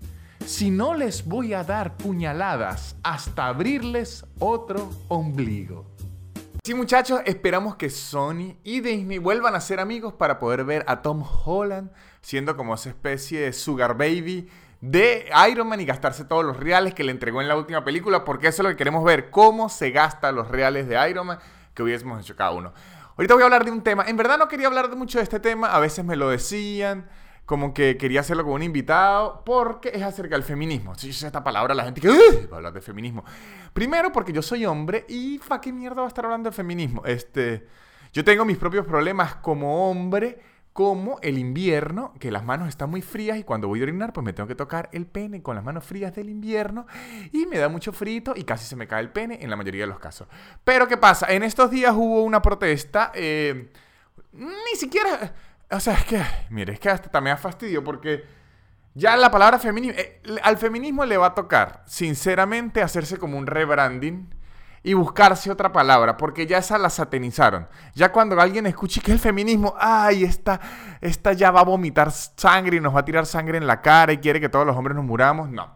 Si 0.44 0.72
no 0.72 0.92
les 0.92 1.24
voy 1.24 1.54
a 1.54 1.62
dar 1.62 1.96
puñaladas 1.96 2.96
hasta 3.04 3.46
abrirles 3.46 4.26
otro 4.40 4.90
ombligo. 5.06 5.86
Sí 6.64 6.74
muchachos, 6.74 7.20
esperamos 7.26 7.76
que 7.76 7.90
Sony 7.90 8.56
y 8.64 8.80
Disney 8.80 9.18
vuelvan 9.18 9.54
a 9.54 9.60
ser 9.60 9.78
amigos 9.78 10.14
para 10.14 10.40
poder 10.40 10.64
ver 10.64 10.84
a 10.88 11.00
Tom 11.00 11.22
Holland 11.44 11.92
siendo 12.22 12.56
como 12.56 12.74
esa 12.74 12.88
especie 12.88 13.42
de 13.42 13.52
sugar 13.52 13.96
baby 13.96 14.48
de 14.80 15.30
Iron 15.48 15.68
Man 15.68 15.80
y 15.80 15.84
gastarse 15.84 16.24
todos 16.24 16.44
los 16.44 16.56
reales 16.56 16.92
que 16.92 17.04
le 17.04 17.12
entregó 17.12 17.40
en 17.40 17.46
la 17.46 17.54
última 17.56 17.84
película, 17.84 18.24
porque 18.24 18.48
eso 18.48 18.62
es 18.62 18.64
lo 18.64 18.70
que 18.70 18.76
queremos 18.76 19.04
ver, 19.04 19.30
cómo 19.30 19.68
se 19.68 19.92
gasta 19.92 20.32
los 20.32 20.48
reales 20.48 20.88
de 20.88 21.08
Iron 21.08 21.28
Man 21.28 21.38
que 21.72 21.84
hubiésemos 21.84 22.20
hecho 22.20 22.34
cada 22.34 22.50
uno. 22.50 22.72
Ahorita 23.18 23.34
voy 23.34 23.42
a 23.42 23.46
hablar 23.46 23.64
de 23.64 23.72
un 23.72 23.82
tema, 23.82 24.04
en 24.06 24.16
verdad 24.16 24.38
no 24.38 24.46
quería 24.46 24.68
hablar 24.68 24.94
mucho 24.94 25.18
de 25.18 25.24
este 25.24 25.40
tema, 25.40 25.66
a 25.72 25.80
veces 25.80 26.04
me 26.04 26.14
lo 26.14 26.28
decían, 26.28 27.08
como 27.46 27.74
que 27.74 27.96
quería 27.96 28.20
hacerlo 28.20 28.44
con 28.44 28.52
un 28.52 28.62
invitado, 28.62 29.42
porque 29.44 29.90
es 29.92 30.02
acerca 30.02 30.36
del 30.36 30.44
feminismo. 30.44 30.94
Si 30.94 31.12
sé 31.12 31.26
esta 31.26 31.42
palabra, 31.42 31.74
la 31.74 31.82
gente 31.82 32.00
que 32.00 32.08
va 32.10 32.14
a 32.52 32.56
hablar 32.58 32.72
de 32.72 32.80
feminismo. 32.80 33.24
Primero, 33.72 34.12
porque 34.12 34.32
yo 34.32 34.40
soy 34.40 34.66
hombre 34.66 35.04
y 35.08 35.38
fa 35.38 35.60
qué 35.60 35.72
mierda 35.72 36.02
va 36.02 36.04
a 36.04 36.08
estar 36.08 36.26
hablando 36.26 36.48
de 36.48 36.54
feminismo. 36.54 37.04
Este, 37.06 37.66
yo 38.12 38.22
tengo 38.22 38.44
mis 38.44 38.56
propios 38.56 38.86
problemas 38.86 39.34
como 39.34 39.90
hombre 39.90 40.38
como 40.78 41.18
el 41.22 41.38
invierno, 41.38 42.14
que 42.20 42.30
las 42.30 42.44
manos 42.44 42.68
están 42.68 42.88
muy 42.88 43.02
frías 43.02 43.36
y 43.36 43.42
cuando 43.42 43.66
voy 43.66 43.80
a 43.80 43.82
orinar, 43.82 44.12
pues 44.12 44.24
me 44.24 44.32
tengo 44.32 44.46
que 44.46 44.54
tocar 44.54 44.88
el 44.92 45.06
pene 45.06 45.42
con 45.42 45.56
las 45.56 45.64
manos 45.64 45.82
frías 45.82 46.14
del 46.14 46.30
invierno 46.30 46.86
y 47.32 47.46
me 47.46 47.58
da 47.58 47.68
mucho 47.68 47.92
frito 47.92 48.32
y 48.36 48.44
casi 48.44 48.64
se 48.64 48.76
me 48.76 48.86
cae 48.86 49.00
el 49.00 49.10
pene 49.10 49.40
en 49.42 49.50
la 49.50 49.56
mayoría 49.56 49.82
de 49.82 49.88
los 49.88 49.98
casos. 49.98 50.28
Pero 50.62 50.86
¿qué 50.86 50.96
pasa? 50.96 51.26
En 51.32 51.42
estos 51.42 51.72
días 51.72 51.92
hubo 51.96 52.22
una 52.22 52.40
protesta, 52.40 53.10
eh, 53.12 53.72
ni 54.30 54.78
siquiera, 54.78 55.34
o 55.68 55.80
sea, 55.80 55.94
es 55.94 56.04
que, 56.04 56.22
mire, 56.50 56.74
es 56.74 56.78
que 56.78 56.90
hasta 56.90 57.10
también 57.10 57.34
ha 57.34 57.38
fastidio 57.38 57.82
porque 57.82 58.24
ya 58.94 59.16
la 59.16 59.32
palabra 59.32 59.58
feminismo, 59.58 59.98
eh, 59.98 60.20
al 60.44 60.58
feminismo 60.58 61.04
le 61.04 61.16
va 61.16 61.26
a 61.26 61.34
tocar, 61.34 61.82
sinceramente, 61.88 62.82
hacerse 62.82 63.18
como 63.18 63.36
un 63.36 63.48
rebranding 63.48 64.32
y 64.82 64.94
buscarse 64.94 65.50
otra 65.50 65.72
palabra, 65.72 66.16
porque 66.16 66.46
ya 66.46 66.58
esa 66.58 66.78
la 66.78 66.90
satanizaron. 66.90 67.68
Ya 67.94 68.12
cuando 68.12 68.40
alguien 68.40 68.66
escuche 68.66 69.00
que 69.00 69.12
el 69.12 69.18
feminismo, 69.18 69.74
ay, 69.78 70.24
esta, 70.24 70.60
esta 71.00 71.32
ya 71.32 71.50
va 71.50 71.60
a 71.60 71.64
vomitar 71.64 72.10
sangre 72.10 72.76
y 72.76 72.80
nos 72.80 72.94
va 72.94 73.00
a 73.00 73.04
tirar 73.04 73.26
sangre 73.26 73.58
en 73.58 73.66
la 73.66 73.82
cara 73.82 74.12
y 74.12 74.18
quiere 74.18 74.40
que 74.40 74.48
todos 74.48 74.66
los 74.66 74.76
hombres 74.76 74.94
nos 74.96 75.04
muramos, 75.04 75.50
no. 75.50 75.74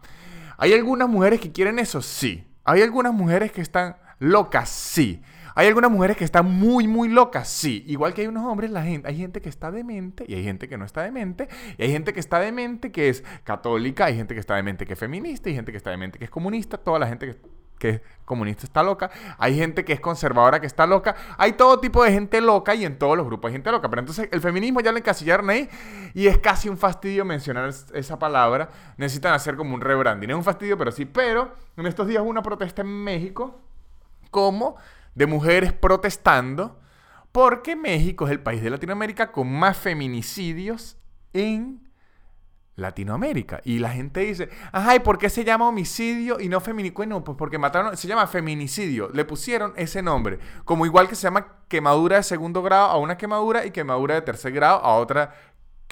¿Hay 0.57 0.73
algunas 0.73 1.09
mujeres 1.09 1.39
que 1.39 1.51
quieren 1.51 1.79
eso? 1.79 2.01
Sí. 2.01 2.47
¿Hay 2.63 2.81
algunas 2.81 3.13
mujeres 3.13 3.51
que 3.51 3.61
están 3.61 3.97
locas? 4.19 4.69
Sí. 4.69 5.21
¿Hay 5.55 5.67
algunas 5.67 5.91
mujeres 5.91 6.17
que 6.17 6.23
están 6.23 6.49
muy, 6.49 6.87
muy 6.87 7.09
locas? 7.09 7.47
Sí. 7.47 7.83
Igual 7.87 8.13
que 8.13 8.21
hay 8.21 8.27
unos 8.27 8.45
hombres, 8.45 8.71
la 8.71 8.83
gente, 8.83 9.07
hay 9.07 9.17
gente 9.17 9.41
que 9.41 9.49
está 9.49 9.69
demente 9.71 10.25
y 10.27 10.33
hay 10.33 10.43
gente 10.43 10.67
que 10.67 10.77
no 10.77 10.85
está 10.85 11.03
demente. 11.03 11.47
Y 11.77 11.83
hay 11.83 11.91
gente 11.91 12.13
que 12.13 12.19
está 12.19 12.39
demente 12.39 12.91
que 12.91 13.09
es 13.09 13.23
católica, 13.43 14.05
hay 14.05 14.15
gente 14.15 14.33
que 14.33 14.39
está 14.39 14.55
demente 14.55 14.85
que 14.85 14.93
es 14.93 14.99
feminista, 14.99 15.49
hay 15.49 15.55
gente 15.55 15.71
que 15.71 15.77
está 15.77 15.91
demente 15.91 16.17
que 16.17 16.25
es 16.25 16.31
comunista, 16.31 16.77
toda 16.77 16.97
la 16.97 17.07
gente 17.07 17.27
que 17.27 17.37
que 17.83 17.89
es 17.89 18.01
comunista 18.23 18.63
está 18.65 18.81
loca, 18.81 19.11
hay 19.37 19.57
gente 19.57 19.83
que 19.83 19.91
es 19.91 19.99
conservadora 19.99 20.61
que 20.61 20.67
está 20.67 20.87
loca, 20.87 21.17
hay 21.37 21.51
todo 21.51 21.81
tipo 21.81 22.01
de 22.01 22.13
gente 22.13 22.39
loca 22.39 22.73
y 22.73 22.85
en 22.85 22.97
todos 22.97 23.17
los 23.17 23.25
grupos 23.25 23.49
hay 23.49 23.55
gente 23.55 23.69
loca. 23.71 23.89
Pero 23.89 23.99
entonces 23.99 24.29
el 24.31 24.39
feminismo 24.39 24.79
ya 24.79 24.93
lo 24.93 24.97
encasillaron 24.97 25.49
ahí 25.49 25.69
y 26.13 26.27
es 26.27 26.37
casi 26.37 26.69
un 26.69 26.77
fastidio 26.77 27.25
mencionar 27.25 27.69
esa 27.93 28.17
palabra. 28.17 28.69
Necesitan 28.95 29.33
hacer 29.33 29.57
como 29.57 29.75
un 29.75 29.81
rebranding. 29.81 30.29
Es 30.29 30.35
un 30.37 30.45
fastidio, 30.45 30.77
pero 30.77 30.93
sí. 30.93 31.03
Pero 31.03 31.53
en 31.75 31.85
estos 31.85 32.07
días 32.07 32.23
hubo 32.23 32.29
una 32.29 32.41
protesta 32.41 32.83
en 32.83 32.87
México 32.87 33.59
como 34.31 34.77
de 35.13 35.25
mujeres 35.25 35.73
protestando 35.73 36.79
porque 37.33 37.75
México 37.75 38.25
es 38.25 38.31
el 38.31 38.39
país 38.39 38.63
de 38.63 38.69
Latinoamérica 38.69 39.33
con 39.33 39.51
más 39.51 39.75
feminicidios 39.75 40.95
en 41.33 41.82
Latinoamérica. 42.75 43.61
Y 43.63 43.79
la 43.79 43.89
gente 43.89 44.21
dice, 44.21 44.49
ajá, 44.71 44.95
¿y 44.95 44.99
por 44.99 45.17
qué 45.17 45.29
se 45.29 45.43
llama 45.43 45.67
homicidio 45.67 46.39
y 46.39 46.49
no 46.49 46.59
feminicidio? 46.59 46.97
Bueno, 46.97 47.23
pues 47.23 47.37
porque 47.37 47.57
mataron, 47.57 47.95
se 47.95 48.07
llama 48.07 48.27
feminicidio. 48.27 49.09
Le 49.13 49.25
pusieron 49.25 49.73
ese 49.75 50.01
nombre. 50.01 50.39
Como 50.65 50.85
igual 50.85 51.07
que 51.07 51.15
se 51.15 51.23
llama 51.23 51.57
quemadura 51.67 52.17
de 52.17 52.23
segundo 52.23 52.61
grado 52.61 52.87
a 52.87 52.97
una 52.97 53.17
quemadura 53.17 53.65
y 53.65 53.71
quemadura 53.71 54.15
de 54.15 54.21
tercer 54.21 54.51
grado 54.51 54.79
a 54.83 54.95
otra 54.95 55.33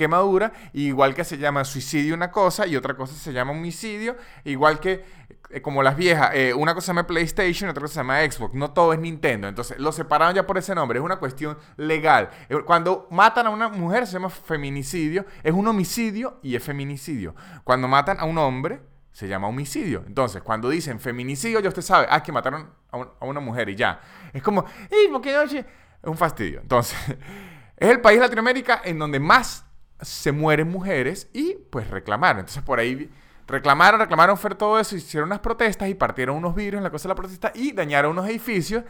quemadura, 0.01 0.51
igual 0.73 1.13
que 1.13 1.23
se 1.23 1.37
llama 1.37 1.63
suicidio 1.63 2.15
una 2.15 2.31
cosa 2.31 2.65
y 2.65 2.75
otra 2.75 2.95
cosa 2.95 3.13
se 3.13 3.31
llama 3.31 3.51
homicidio, 3.51 4.17
igual 4.43 4.79
que 4.79 5.05
eh, 5.51 5.61
como 5.61 5.83
las 5.83 5.95
viejas, 5.95 6.31
eh, 6.33 6.53
una 6.55 6.73
cosa 6.73 6.87
se 6.87 6.89
llama 6.89 7.05
PlayStation 7.05 7.69
otra 7.69 7.81
cosa 7.81 7.93
se 7.93 7.99
llama 7.99 8.19
Xbox, 8.21 8.55
no 8.55 8.71
todo 8.71 8.93
es 8.93 8.99
Nintendo, 8.99 9.47
entonces 9.47 9.77
lo 9.77 9.91
separaron 9.91 10.33
ya 10.33 10.47
por 10.47 10.57
ese 10.57 10.73
nombre, 10.73 10.97
es 10.97 11.05
una 11.05 11.17
cuestión 11.17 11.55
legal. 11.77 12.31
Eh, 12.49 12.57
cuando 12.65 13.07
matan 13.11 13.45
a 13.45 13.49
una 13.51 13.69
mujer 13.69 14.07
se 14.07 14.13
llama 14.13 14.29
feminicidio, 14.29 15.25
es 15.43 15.53
un 15.53 15.67
homicidio 15.67 16.39
y 16.41 16.55
es 16.55 16.63
feminicidio. 16.63 17.35
Cuando 17.63 17.87
matan 17.87 18.19
a 18.19 18.25
un 18.25 18.37
hombre 18.39 18.81
se 19.11 19.27
llama 19.27 19.47
homicidio. 19.47 20.03
Entonces, 20.07 20.41
cuando 20.41 20.69
dicen 20.69 20.99
feminicidio, 20.99 21.59
ya 21.59 21.69
usted 21.69 21.81
sabe, 21.81 22.07
ah, 22.09 22.23
que 22.23 22.31
mataron 22.31 22.69
a, 22.91 23.25
una 23.25 23.39
mujer 23.39 23.69
y 23.69 23.75
ya. 23.75 23.99
Es 24.33 24.41
como, 24.41 24.65
¿y 24.89 25.09
por 25.09 25.21
qué 25.21 25.33
no? 25.33 25.41
Es 25.41 25.65
un 26.03 26.17
fastidio. 26.17 26.61
Entonces, 26.61 26.97
es 27.77 27.89
el 27.89 27.99
país 27.99 28.19
de 28.19 28.25
Latinoamérica 28.25 28.81
en 28.83 28.97
donde 28.97 29.19
más 29.19 29.65
se 30.01 30.31
mueren 30.31 30.69
mujeres 30.69 31.29
y 31.33 31.55
pues 31.69 31.89
reclamaron. 31.89 32.41
Entonces 32.41 32.63
por 32.63 32.79
ahí 32.79 33.09
reclamaron, 33.47 33.99
reclamaron 33.99 34.37
fue 34.37 34.55
todo 34.55 34.79
eso, 34.79 34.95
hicieron 34.95 35.29
unas 35.29 35.39
protestas 35.39 35.89
y 35.89 35.95
partieron 35.95 36.35
unos 36.35 36.55
vidrios 36.55 36.79
en 36.79 36.83
la 36.83 36.89
cosa 36.89 37.03
de 37.03 37.09
la 37.09 37.15
protesta 37.15 37.51
y 37.53 37.71
dañaron 37.71 38.11
unos 38.11 38.27
edificios 38.27 38.83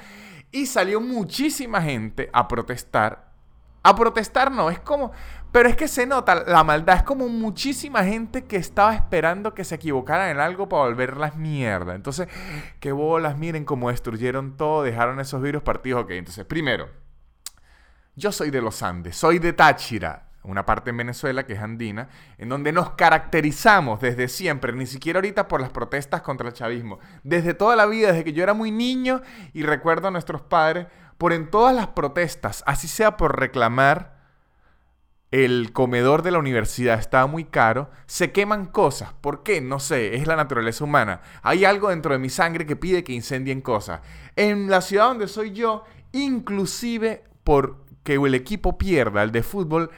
y 0.51 0.65
salió 0.65 1.01
muchísima 1.01 1.81
gente 1.81 2.29
a 2.33 2.47
protestar. 2.47 3.31
A 3.83 3.95
protestar 3.95 4.51
no, 4.51 4.69
es 4.69 4.79
como... 4.79 5.11
Pero 5.51 5.67
es 5.67 5.75
que 5.75 5.89
se 5.89 6.05
nota 6.05 6.45
la 6.45 6.63
maldad, 6.63 6.97
es 6.97 7.03
como 7.03 7.27
muchísima 7.27 8.05
gente 8.05 8.45
que 8.45 8.55
estaba 8.55 8.95
esperando 8.95 9.53
que 9.53 9.65
se 9.65 9.75
equivocaran 9.75 10.29
en 10.29 10.39
algo 10.39 10.69
para 10.69 10.83
volverlas 10.83 11.35
mierda. 11.35 11.93
Entonces, 11.93 12.29
qué 12.79 12.93
bolas, 12.93 13.37
miren 13.37 13.65
cómo 13.65 13.89
destruyeron 13.89 14.55
todo, 14.55 14.83
dejaron 14.83 15.19
esos 15.19 15.41
vidrios 15.41 15.61
partidos. 15.61 16.03
Ok, 16.03 16.11
entonces, 16.11 16.45
primero, 16.45 16.87
yo 18.15 18.31
soy 18.31 18.49
de 18.49 18.61
los 18.61 18.81
Andes, 18.81 19.17
soy 19.17 19.39
de 19.39 19.51
Táchira 19.51 20.30
una 20.43 20.65
parte 20.65 20.89
en 20.89 20.97
Venezuela 20.97 21.45
que 21.45 21.53
es 21.53 21.59
andina, 21.59 22.09
en 22.37 22.49
donde 22.49 22.71
nos 22.71 22.91
caracterizamos 22.91 23.99
desde 23.99 24.27
siempre, 24.27 24.73
ni 24.73 24.85
siquiera 24.85 25.17
ahorita 25.17 25.47
por 25.47 25.61
las 25.61 25.69
protestas 25.69 26.21
contra 26.21 26.47
el 26.47 26.53
chavismo, 26.53 26.99
desde 27.23 27.53
toda 27.53 27.75
la 27.75 27.85
vida, 27.85 28.09
desde 28.09 28.23
que 28.23 28.33
yo 28.33 28.43
era 28.43 28.53
muy 28.53 28.71
niño 28.71 29.21
y 29.53 29.63
recuerdo 29.63 30.07
a 30.07 30.11
nuestros 30.11 30.41
padres, 30.41 30.87
por 31.17 31.33
en 31.33 31.51
todas 31.51 31.75
las 31.75 31.87
protestas, 31.87 32.63
así 32.65 32.87
sea 32.87 33.17
por 33.17 33.39
reclamar 33.39 34.21
el 35.31 35.71
comedor 35.71 36.23
de 36.23 36.31
la 36.31 36.39
universidad 36.39 36.99
estaba 36.99 37.25
muy 37.25 37.45
caro, 37.45 37.89
se 38.05 38.33
queman 38.33 38.65
cosas. 38.65 39.13
¿Por 39.13 39.43
qué? 39.43 39.61
No 39.61 39.79
sé, 39.79 40.15
es 40.15 40.27
la 40.27 40.35
naturaleza 40.35 40.83
humana. 40.83 41.21
Hay 41.41 41.63
algo 41.63 41.89
dentro 41.89 42.11
de 42.11 42.19
mi 42.19 42.29
sangre 42.29 42.65
que 42.65 42.75
pide 42.75 43.05
que 43.05 43.13
incendien 43.13 43.61
cosas. 43.61 44.01
En 44.35 44.69
la 44.69 44.81
ciudad 44.81 45.05
donde 45.05 45.29
soy 45.29 45.51
yo, 45.51 45.85
inclusive 46.11 47.23
por 47.45 47.77
que 48.03 48.15
el 48.15 48.35
equipo 48.35 48.77
pierda, 48.77 49.23
el 49.23 49.31
de 49.31 49.43
fútbol, 49.43 49.89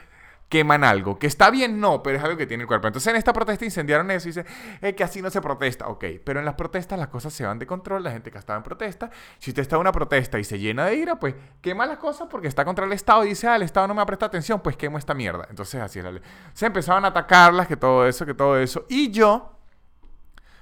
queman 0.54 0.84
algo. 0.84 1.18
Que 1.18 1.26
está 1.26 1.50
bien, 1.50 1.80
no, 1.80 2.00
pero 2.00 2.16
es 2.16 2.22
algo 2.22 2.36
que 2.36 2.46
tiene 2.46 2.62
el 2.62 2.68
cuerpo. 2.68 2.86
Entonces 2.86 3.10
en 3.10 3.16
esta 3.16 3.32
protesta 3.32 3.64
incendiaron 3.64 4.08
eso 4.12 4.28
y 4.28 4.30
dice, 4.30 4.46
es 4.80 4.94
que 4.94 5.02
así 5.02 5.20
no 5.20 5.28
se 5.28 5.40
protesta. 5.40 5.88
Ok, 5.88 6.04
pero 6.22 6.38
en 6.38 6.46
las 6.46 6.54
protestas 6.54 6.96
las 6.96 7.08
cosas 7.08 7.32
se 7.32 7.44
van 7.44 7.58
de 7.58 7.66
control, 7.66 8.04
la 8.04 8.12
gente 8.12 8.30
que 8.30 8.38
estaba 8.38 8.56
en 8.56 8.62
protesta. 8.62 9.10
Si 9.40 9.50
usted 9.50 9.62
está 9.62 9.74
en 9.74 9.80
una 9.80 9.90
protesta 9.90 10.38
y 10.38 10.44
se 10.44 10.60
llena 10.60 10.86
de 10.86 10.94
ira, 10.94 11.18
pues 11.18 11.34
quema 11.60 11.86
las 11.86 11.98
cosas 11.98 12.28
porque 12.30 12.46
está 12.46 12.64
contra 12.64 12.84
el 12.84 12.92
Estado 12.92 13.24
y 13.24 13.30
dice, 13.30 13.48
ah, 13.48 13.56
el 13.56 13.62
Estado 13.62 13.88
no 13.88 13.94
me 13.94 14.02
ha 14.02 14.06
prestado 14.06 14.28
atención, 14.28 14.60
pues 14.60 14.76
quemo 14.76 14.96
esta 14.96 15.12
mierda. 15.12 15.44
Entonces 15.50 15.80
así 15.80 15.98
es 15.98 16.04
la 16.04 16.12
ley. 16.12 16.22
Se 16.52 16.66
empezaban 16.66 17.04
a 17.04 17.08
atacarlas, 17.08 17.66
que 17.66 17.76
todo 17.76 18.06
eso, 18.06 18.24
que 18.24 18.34
todo 18.34 18.56
eso. 18.56 18.86
Y 18.88 19.10
yo, 19.10 19.58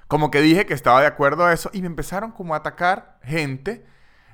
como 0.08 0.30
que 0.30 0.40
dije 0.40 0.64
que 0.64 0.72
estaba 0.72 1.02
de 1.02 1.06
acuerdo 1.06 1.44
a 1.44 1.52
eso, 1.52 1.68
y 1.74 1.82
me 1.82 1.88
empezaron 1.88 2.32
como 2.32 2.54
a 2.54 2.58
atacar 2.58 3.18
gente 3.22 3.84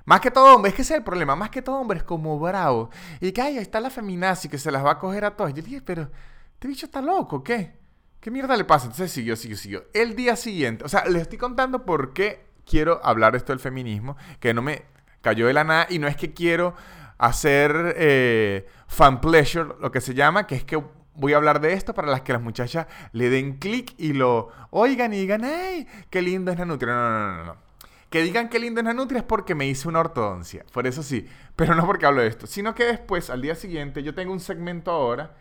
más 0.09 0.23
que 0.23 0.31
todo 0.31 0.55
hombre, 0.55 0.71
es 0.71 0.75
que 0.75 0.81
ese 0.81 0.95
es 0.95 0.99
el 1.01 1.05
problema. 1.05 1.37
Más 1.37 1.51
que 1.51 1.61
todo 1.61 1.77
hombre 1.77 1.99
es 1.99 2.03
como 2.03 2.39
bravo. 2.39 2.89
Y 3.21 3.31
que, 3.31 3.43
ay, 3.43 3.59
ahí 3.59 3.63
está 3.63 3.79
la 3.79 3.91
feminazi 3.91 4.49
que 4.49 4.57
se 4.57 4.71
las 4.71 4.83
va 4.83 4.93
a 4.93 4.99
coger 4.99 5.27
a 5.27 5.37
todas. 5.37 5.53
Yo 5.53 5.61
dije, 5.61 5.83
pero 5.83 6.11
este 6.55 6.67
bicho 6.67 6.87
está 6.87 7.03
loco, 7.03 7.45
¿qué? 7.45 7.75
¿Qué 8.19 8.31
mierda 8.31 8.57
le 8.57 8.65
pasa? 8.65 8.87
Entonces 8.87 9.13
siguió, 9.13 9.37
siguió, 9.37 9.59
siguió. 9.59 9.85
El 9.93 10.17
día 10.17 10.35
siguiente, 10.37 10.83
o 10.83 10.89
sea, 10.89 11.05
les 11.05 11.21
estoy 11.21 11.37
contando 11.37 11.85
por 11.85 12.15
qué 12.15 12.47
quiero 12.65 13.05
hablar 13.05 13.37
esto 13.37 13.53
del 13.53 13.61
feminismo, 13.61 14.17
que 14.41 14.55
no 14.55 14.63
me 14.63 14.87
cayó 15.21 15.47
de 15.47 15.53
la 15.53 15.65
nada 15.65 15.87
y 15.91 15.99
no 15.99 16.09
es 16.09 16.17
que 16.17 16.33
quiero 16.33 16.75
hacer 17.19 17.95
eh, 17.99 18.67
fan 18.87 19.21
pleasure, 19.21 19.75
lo 19.79 19.93
que 19.93 20.01
se 20.01 20.15
llama, 20.15 20.47
que 20.47 20.55
es 20.55 20.65
que 20.65 20.83
voy 21.17 21.35
a 21.35 21.37
hablar 21.37 21.61
de 21.61 21.75
esto 21.75 21.93
para 21.93 22.09
las 22.09 22.23
que 22.23 22.33
las 22.33 22.41
muchachas 22.41 22.87
le 23.13 23.29
den 23.29 23.59
clic 23.59 23.93
y 23.99 24.15
lo 24.15 24.49
oigan 24.71 25.13
y 25.13 25.19
digan, 25.19 25.45
¡ay! 25.45 25.87
¡Qué 26.09 26.23
lindo 26.23 26.51
es 26.51 26.59
la 26.59 26.65
nutria! 26.65 26.95
No, 26.95 27.11
no, 27.11 27.37
no, 27.37 27.45
no. 27.45 27.68
Que 28.11 28.23
digan 28.23 28.49
que 28.49 28.59
lindo 28.59 28.81
es 28.81 28.87
la 28.87 28.95
nutria 28.95 29.19
es 29.19 29.25
porque 29.25 29.55
me 29.55 29.67
hice 29.67 29.89
una 29.89 30.01
ortodoncia. 30.01 30.65
Por 30.73 30.87
eso 30.87 31.03
sí. 31.03 31.29
Pero 31.57 31.75
no 31.75 31.85
porque 31.87 32.07
hablo 32.07 32.23
de 32.23 32.29
esto. 32.29 32.47
Sino 32.47 32.75
que 32.75 32.85
después, 32.85 33.29
al 33.31 33.43
día 33.43 33.55
siguiente, 33.55 34.03
yo 34.03 34.15
tengo 34.15 34.33
un 34.33 34.41
segmento 34.41 34.91
ahora 34.91 35.37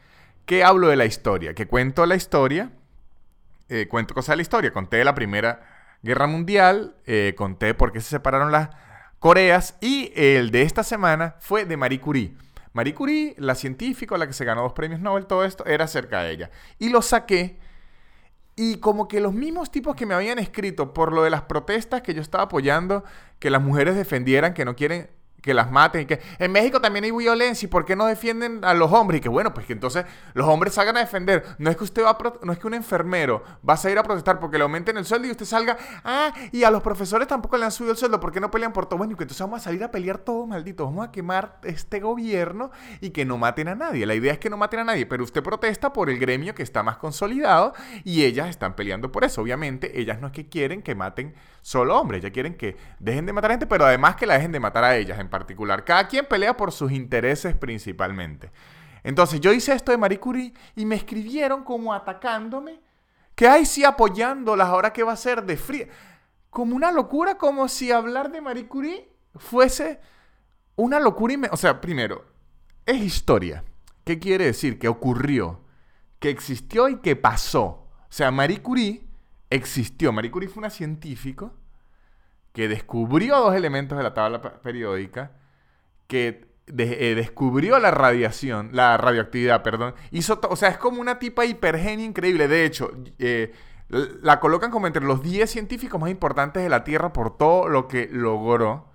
que 0.46 0.64
hablo 0.64 0.90
de 0.90 0.98
la 0.98 1.06
historia. 1.06 1.54
Que 1.54 1.68
cuento 1.68 2.06
la 2.06 2.16
historia. 2.16 2.72
Eh, 3.70 3.88
cuento 3.90 4.14
cosas 4.14 4.34
de 4.34 4.38
la 4.38 4.42
historia. 4.42 4.74
Conté 4.74 4.98
de 4.98 5.06
la 5.06 5.16
Primera 5.16 5.62
Guerra 6.04 6.28
Mundial. 6.28 6.96
Eh, 7.06 7.36
conté 7.38 7.74
por 7.74 7.94
qué 7.94 8.02
se 8.02 8.10
separaron 8.10 8.52
las 8.52 8.70
Coreas. 9.20 9.78
Y 9.80 10.12
el 10.16 10.52
de 10.52 10.64
esta 10.64 10.84
semana 10.84 11.36
fue 11.40 11.66
de 11.66 11.78
Marie 11.78 12.02
Curie. 12.02 12.34
Marie 12.74 12.94
Curie, 12.94 13.34
la 13.40 13.56
científica, 13.56 14.18
la 14.18 14.28
que 14.28 14.34
se 14.34 14.46
ganó 14.46 14.62
dos 14.62 14.74
premios 14.74 15.00
Nobel, 15.00 15.26
todo 15.26 15.44
esto, 15.44 15.66
era 15.66 15.86
acerca 15.86 16.22
de 16.22 16.32
ella. 16.32 16.52
Y 16.78 16.90
lo 16.90 17.02
saqué 17.02 17.58
y 18.60 18.78
como 18.78 19.08
que 19.08 19.22
los 19.22 19.34
mismos 19.34 19.72
tipos 19.72 19.96
que 19.96 20.08
me 20.08 20.16
habían 20.16 20.40
escrito 20.40 20.92
por 20.92 21.14
lo 21.14 21.24
de 21.24 21.30
las 21.30 21.44
protestas 21.44 22.02
que 22.02 22.16
yo 22.16 22.22
estaba 22.22 22.46
apoyando, 22.46 23.04
que 23.38 23.52
las 23.52 23.62
mujeres 23.62 23.96
defendieran, 23.96 24.56
que 24.56 24.66
no 24.66 24.76
quieren 24.76 25.10
que 25.42 25.54
las 25.54 25.72
maten 25.72 26.02
y 26.02 26.06
que 26.06 26.20
en 26.40 26.52
México 26.52 26.82
también 26.82 27.06
hay 27.06 27.12
violencia 27.12 27.66
y 27.66 27.70
por 27.70 27.86
qué 27.86 27.96
no 27.96 28.06
defienden 28.06 28.64
a 28.66 28.74
los 28.74 28.92
hombres 28.92 29.20
y 29.20 29.22
que 29.22 29.30
bueno, 29.30 29.54
pues 29.54 29.66
que 29.66 29.74
entonces 29.74 30.06
los 30.34 30.48
hombres 30.48 30.74
salgan 30.74 30.98
a 30.98 31.02
defender. 31.02 31.44
No 31.58 31.70
es 31.70 31.78
que 31.78 31.84
usted 31.84 32.04
va 32.04 32.18
no 32.42 32.52
es 32.52 32.60
que 32.60 32.68
un 32.68 32.74
enfermero 32.74 33.44
va 33.68 33.76
a 33.76 33.78
salir 33.78 33.98
a 33.98 34.04
protestar 34.04 34.40
porque 34.40 34.58
le 34.58 34.64
aumenten 34.64 34.98
el 34.98 35.06
sueldo 35.06 35.28
y 35.28 35.32
usted 35.32 35.46
salga, 35.46 35.78
ah, 36.04 36.34
y 36.52 36.64
a 36.64 36.72
los 36.72 36.82
profesores 36.82 37.28
tampoco 37.28 37.58
le 37.58 37.66
han 37.66 37.72
subido 37.72 37.92
el 37.92 37.98
sueldo, 37.98 38.20
¿por 38.20 38.32
qué 38.32 38.40
no 38.40 38.52
pelean 38.52 38.74
por 38.74 38.88
todo? 38.88 38.98
Bueno, 38.98 39.14
y 39.14 39.16
que 39.16 39.24
entonces 39.24 39.42
vamos 39.42 39.62
a 39.62 39.64
salir 39.64 39.84
a 39.84 39.92
pelear 39.92 40.18
todo, 40.18 40.46
maldito, 40.48 40.86
vamos 40.86 41.08
a 41.08 41.12
quemar 41.12 41.60
este 41.64 42.00
gobierno 42.00 42.72
y 43.02 43.12
que 43.12 43.26
no 43.26 43.38
maten 43.38 43.68
a 43.68 43.76
nadie. 43.76 44.06
La 44.06 44.16
idea 44.16 44.34
es 44.34 44.40
que 44.40 44.50
no 44.50 44.58
maten 44.58 44.82
a 44.82 44.84
nadie, 44.84 45.06
pero 45.06 45.24
usted 45.24 45.44
protesta 45.44 45.94
por 45.94 46.10
el 46.10 46.20
gremio 46.20 46.56
que 46.56 46.64
está 46.64 46.84
más 46.84 46.98
consolidado 46.98 47.74
y 48.04 48.24
ellas 48.24 48.50
están 48.50 48.76
peleando 48.76 49.12
por 49.12 49.24
eso. 49.24 49.42
Obviamente, 49.42 50.00
ellas 50.00 50.20
no 50.20 50.28
es 50.28 50.34
que 50.34 50.50
quieren 50.50 50.82
que 50.82 50.96
maten 50.96 51.36
solo 51.62 52.00
hombres, 52.00 52.22
ellas 52.22 52.32
quieren 52.32 52.56
que 52.56 52.78
dejen 53.00 53.26
de 53.26 53.34
matar 53.34 53.52
a 53.52 53.54
gente, 53.56 53.68
pero 53.68 53.86
además 53.86 54.16
que 54.16 54.26
la 54.26 54.36
dejen 54.36 54.52
de 54.52 54.60
matar 54.60 54.84
a 54.84 54.96
ellas 54.96 55.20
particular. 55.30 55.84
Cada 55.84 56.08
quien 56.08 56.26
pelea 56.26 56.56
por 56.56 56.72
sus 56.72 56.92
intereses 56.92 57.56
principalmente. 57.56 58.52
Entonces 59.04 59.40
yo 59.40 59.54
hice 59.54 59.74
esto 59.74 59.92
de 59.92 59.98
Marie 59.98 60.20
Curie 60.20 60.54
y 60.76 60.86
me 60.86 60.96
escribieron 60.96 61.64
como 61.64 61.94
atacándome, 61.94 62.82
que 63.36 63.48
hay 63.48 63.66
sí 63.66 63.84
apoyándolas 63.84 64.68
ahora 64.68 64.92
que 64.92 65.04
va 65.04 65.14
a 65.14 65.18
ser 65.18 65.46
de 65.46 65.58
fría. 65.58 65.88
Como 66.50 66.76
una 66.76 66.92
locura, 66.92 67.38
como 67.38 67.68
si 67.68 67.92
hablar 67.92 68.32
de 68.32 68.42
Marie 68.42 68.68
Curie 68.68 69.10
fuese 69.36 70.00
una 70.76 71.00
locura. 71.00 71.36
O 71.52 71.58
sea, 71.58 71.80
primero, 71.80 72.26
es 72.86 72.98
historia. 72.98 73.64
¿Qué 74.04 74.20
quiere 74.20 74.46
decir? 74.46 74.80
Que 74.80 74.88
ocurrió, 74.88 75.62
que 76.20 76.30
existió 76.30 76.90
y 76.90 76.98
que 76.98 77.16
pasó. 77.16 77.66
O 77.66 78.08
sea, 78.10 78.32
Marie 78.32 78.62
Curie 78.62 79.06
existió. 79.50 80.12
Marie 80.12 80.32
Curie 80.32 80.50
fue 80.50 80.62
una 80.62 80.70
científica 80.70 81.52
que 82.58 82.68
descubrió 82.68 83.38
dos 83.38 83.54
elementos 83.54 83.96
de 84.00 84.04
la 84.04 84.16
tabla 84.16 84.42
periódica 84.42 85.30
que 86.08 86.48
eh, 86.66 87.14
descubrió 87.16 87.78
la 87.78 87.92
radiación, 87.92 88.72
la 88.74 88.98
radioactividad, 88.98 89.62
perdón. 89.62 89.94
Hizo 90.10 90.40
o 90.50 90.56
sea, 90.56 90.70
es 90.70 90.80
como 90.80 91.00
una 91.00 91.20
tipa 91.20 91.46
hipergenia 91.46 92.04
increíble. 92.04 92.48
De 92.48 92.66
hecho, 92.66 92.92
eh, 93.20 93.54
la 93.90 94.40
colocan 94.40 94.72
como 94.72 94.88
entre 94.88 95.04
los 95.04 95.22
10 95.22 95.48
científicos 95.48 96.02
más 96.02 96.10
importantes 96.10 96.64
de 96.64 96.70
la 96.70 96.84
Tierra 96.84 97.14
por 97.14 97.38
todo 97.38 97.70
lo 97.70 97.88
que 97.88 98.10
logró. 98.12 98.90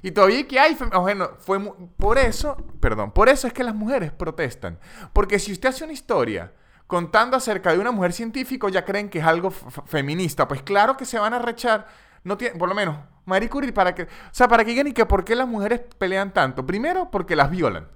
Y 0.00 0.12
todavía 0.12 0.48
que 0.48 0.58
hay, 0.58 0.74
bueno, 0.94 1.28
fue 1.40 1.60
por 1.98 2.16
eso, 2.16 2.56
perdón, 2.80 3.12
por 3.12 3.28
eso 3.28 3.46
es 3.46 3.52
que 3.52 3.64
las 3.64 3.74
mujeres 3.74 4.12
protestan. 4.12 4.78
Porque 5.12 5.38
si 5.38 5.52
usted 5.52 5.68
hace 5.68 5.84
una 5.84 5.92
historia 5.92 6.54
contando 6.86 7.36
acerca 7.36 7.70
de 7.70 7.80
una 7.80 7.90
mujer 7.90 8.14
científica, 8.14 8.66
ya 8.70 8.86
creen 8.86 9.10
que 9.10 9.18
es 9.18 9.26
algo 9.26 9.50
feminista. 9.50 10.48
Pues 10.48 10.62
claro 10.62 10.96
que 10.96 11.04
se 11.04 11.18
van 11.18 11.34
a 11.34 11.38
rechar 11.38 11.86
no 12.24 12.36
tiene, 12.36 12.58
por 12.58 12.68
lo 12.68 12.74
menos, 12.74 12.98
Marie 13.26 13.48
Curie, 13.48 13.72
para 13.72 13.94
que, 13.94 14.02
o 14.02 14.08
sea, 14.32 14.48
para 14.48 14.64
que 14.64 14.70
digan 14.70 14.86
y 14.88 14.92
que 14.92 15.06
por 15.06 15.24
qué 15.24 15.36
las 15.36 15.46
mujeres 15.46 15.80
pelean 15.98 16.32
tanto. 16.32 16.66
Primero, 16.66 17.10
porque 17.10 17.36
las 17.36 17.50
violan. 17.50 17.86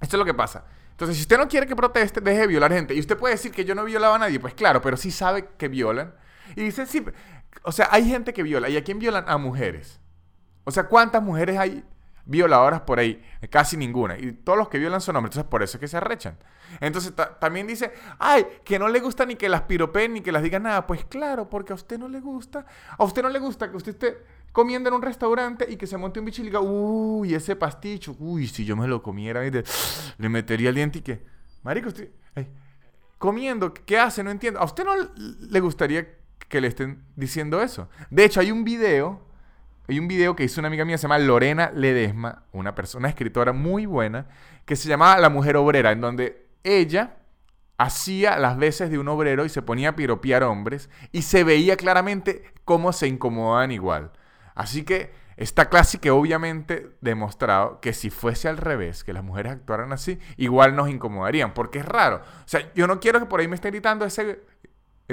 Esto 0.00 0.16
es 0.16 0.18
lo 0.18 0.24
que 0.24 0.34
pasa. 0.34 0.64
Entonces, 0.90 1.16
si 1.16 1.22
usted 1.22 1.36
no 1.38 1.48
quiere 1.48 1.66
que 1.66 1.76
proteste, 1.76 2.20
deje 2.20 2.40
de 2.40 2.46
violar 2.46 2.72
gente. 2.72 2.94
Y 2.94 3.00
usted 3.00 3.18
puede 3.18 3.34
decir 3.34 3.52
que 3.52 3.64
yo 3.64 3.74
no 3.74 3.84
violaba 3.84 4.16
a 4.16 4.18
nadie. 4.18 4.40
Pues 4.40 4.54
claro, 4.54 4.80
pero 4.80 4.96
sí 4.96 5.10
sabe 5.10 5.48
que 5.58 5.68
violan. 5.68 6.14
Y 6.54 6.62
dice, 6.62 6.86
sí, 6.86 7.04
o 7.62 7.72
sea, 7.72 7.88
hay 7.90 8.08
gente 8.08 8.32
que 8.32 8.42
viola. 8.42 8.68
¿Y 8.68 8.76
a 8.76 8.84
quién 8.84 8.98
violan? 8.98 9.24
A 9.28 9.36
mujeres. 9.36 10.00
O 10.64 10.70
sea, 10.70 10.84
¿cuántas 10.84 11.22
mujeres 11.22 11.58
hay 11.58 11.84
violadoras 12.24 12.80
por 12.82 12.98
ahí? 12.98 13.22
Casi 13.50 13.76
ninguna. 13.76 14.18
Y 14.18 14.32
todos 14.32 14.58
los 14.58 14.68
que 14.68 14.78
violan 14.78 15.00
son 15.00 15.16
hombres. 15.16 15.34
Entonces, 15.34 15.50
por 15.50 15.62
eso 15.62 15.76
es 15.76 15.80
que 15.80 15.88
se 15.88 15.96
arrechan. 15.96 16.38
Entonces 16.80 17.12
también 17.38 17.66
dice, 17.66 17.92
ay, 18.18 18.46
que 18.64 18.78
no 18.78 18.88
le 18.88 19.00
gusta 19.00 19.24
ni 19.26 19.36
que 19.36 19.48
las 19.48 19.62
piropeen 19.62 20.14
ni 20.14 20.20
que 20.20 20.32
las 20.32 20.42
digan 20.42 20.64
nada. 20.64 20.86
Pues 20.86 21.04
claro, 21.04 21.48
porque 21.48 21.72
a 21.72 21.76
usted 21.76 21.98
no 21.98 22.08
le 22.08 22.20
gusta. 22.20 22.66
A 22.96 23.04
usted 23.04 23.22
no 23.22 23.28
le 23.28 23.38
gusta 23.38 23.70
que 23.70 23.76
usted 23.76 23.92
esté 23.92 24.18
comiendo 24.52 24.88
en 24.88 24.94
un 24.94 25.02
restaurante 25.02 25.66
y 25.68 25.76
que 25.76 25.86
se 25.86 25.96
monte 25.96 26.20
un 26.20 26.26
bicho 26.26 26.42
y 26.42 26.46
diga, 26.46 26.60
uy, 26.60 27.34
ese 27.34 27.56
pasticho, 27.56 28.16
uy, 28.18 28.46
si 28.46 28.64
yo 28.64 28.76
me 28.76 28.86
lo 28.88 29.02
comiera, 29.02 29.42
le 30.18 30.28
metería 30.28 30.70
el 30.70 30.74
diente 30.74 30.98
y 30.98 31.02
que, 31.02 31.22
marico, 31.62 31.88
usted, 31.88 32.10
comiendo, 33.18 33.72
¿qué 33.72 33.98
hace? 33.98 34.22
No 34.22 34.30
entiendo. 34.30 34.60
¿A 34.60 34.64
usted 34.64 34.84
no 34.84 34.92
le 35.16 35.60
gustaría 35.60 36.06
que 36.48 36.60
le 36.60 36.68
estén 36.68 37.04
diciendo 37.16 37.62
eso? 37.62 37.88
De 38.10 38.24
hecho, 38.24 38.40
hay 38.40 38.50
un 38.50 38.64
video 38.64 39.26
hay 39.88 39.98
un 40.00 40.08
video 40.08 40.34
que 40.34 40.44
hizo 40.44 40.60
una 40.60 40.66
amiga 40.66 40.84
mía, 40.84 40.98
se 40.98 41.02
llama 41.02 41.18
Lorena 41.18 41.70
Ledesma, 41.72 42.42
una 42.52 42.74
persona, 42.74 43.02
una 43.02 43.08
escritora 43.08 43.52
muy 43.52 43.86
buena, 43.86 44.26
que 44.64 44.74
se 44.74 44.88
llamaba 44.88 45.18
La 45.20 45.30
Mujer 45.30 45.56
Obrera, 45.56 45.92
en 45.92 46.00
donde 46.00 46.45
ella 46.66 47.16
hacía 47.78 48.38
las 48.38 48.56
veces 48.56 48.90
de 48.90 48.98
un 48.98 49.08
obrero 49.08 49.44
y 49.44 49.48
se 49.48 49.62
ponía 49.62 49.90
a 49.90 49.96
piropear 49.96 50.42
hombres 50.42 50.90
y 51.12 51.22
se 51.22 51.44
veía 51.44 51.76
claramente 51.76 52.52
cómo 52.64 52.92
se 52.92 53.06
incomodaban 53.06 53.70
igual. 53.70 54.12
Así 54.54 54.82
que 54.84 55.12
está 55.36 55.68
clásico 55.68 56.02
que 56.02 56.10
obviamente 56.10 56.90
demostrado 57.00 57.80
que 57.80 57.92
si 57.92 58.10
fuese 58.10 58.48
al 58.48 58.56
revés, 58.56 59.04
que 59.04 59.12
las 59.12 59.22
mujeres 59.22 59.52
actuaran 59.52 59.92
así, 59.92 60.18
igual 60.36 60.74
nos 60.74 60.88
incomodarían, 60.88 61.52
porque 61.52 61.80
es 61.80 61.86
raro. 61.86 62.16
O 62.16 62.48
sea, 62.48 62.72
yo 62.74 62.86
no 62.86 63.00
quiero 63.00 63.20
que 63.20 63.26
por 63.26 63.40
ahí 63.40 63.48
me 63.48 63.54
esté 63.54 63.70
gritando 63.70 64.04
ese 64.06 64.40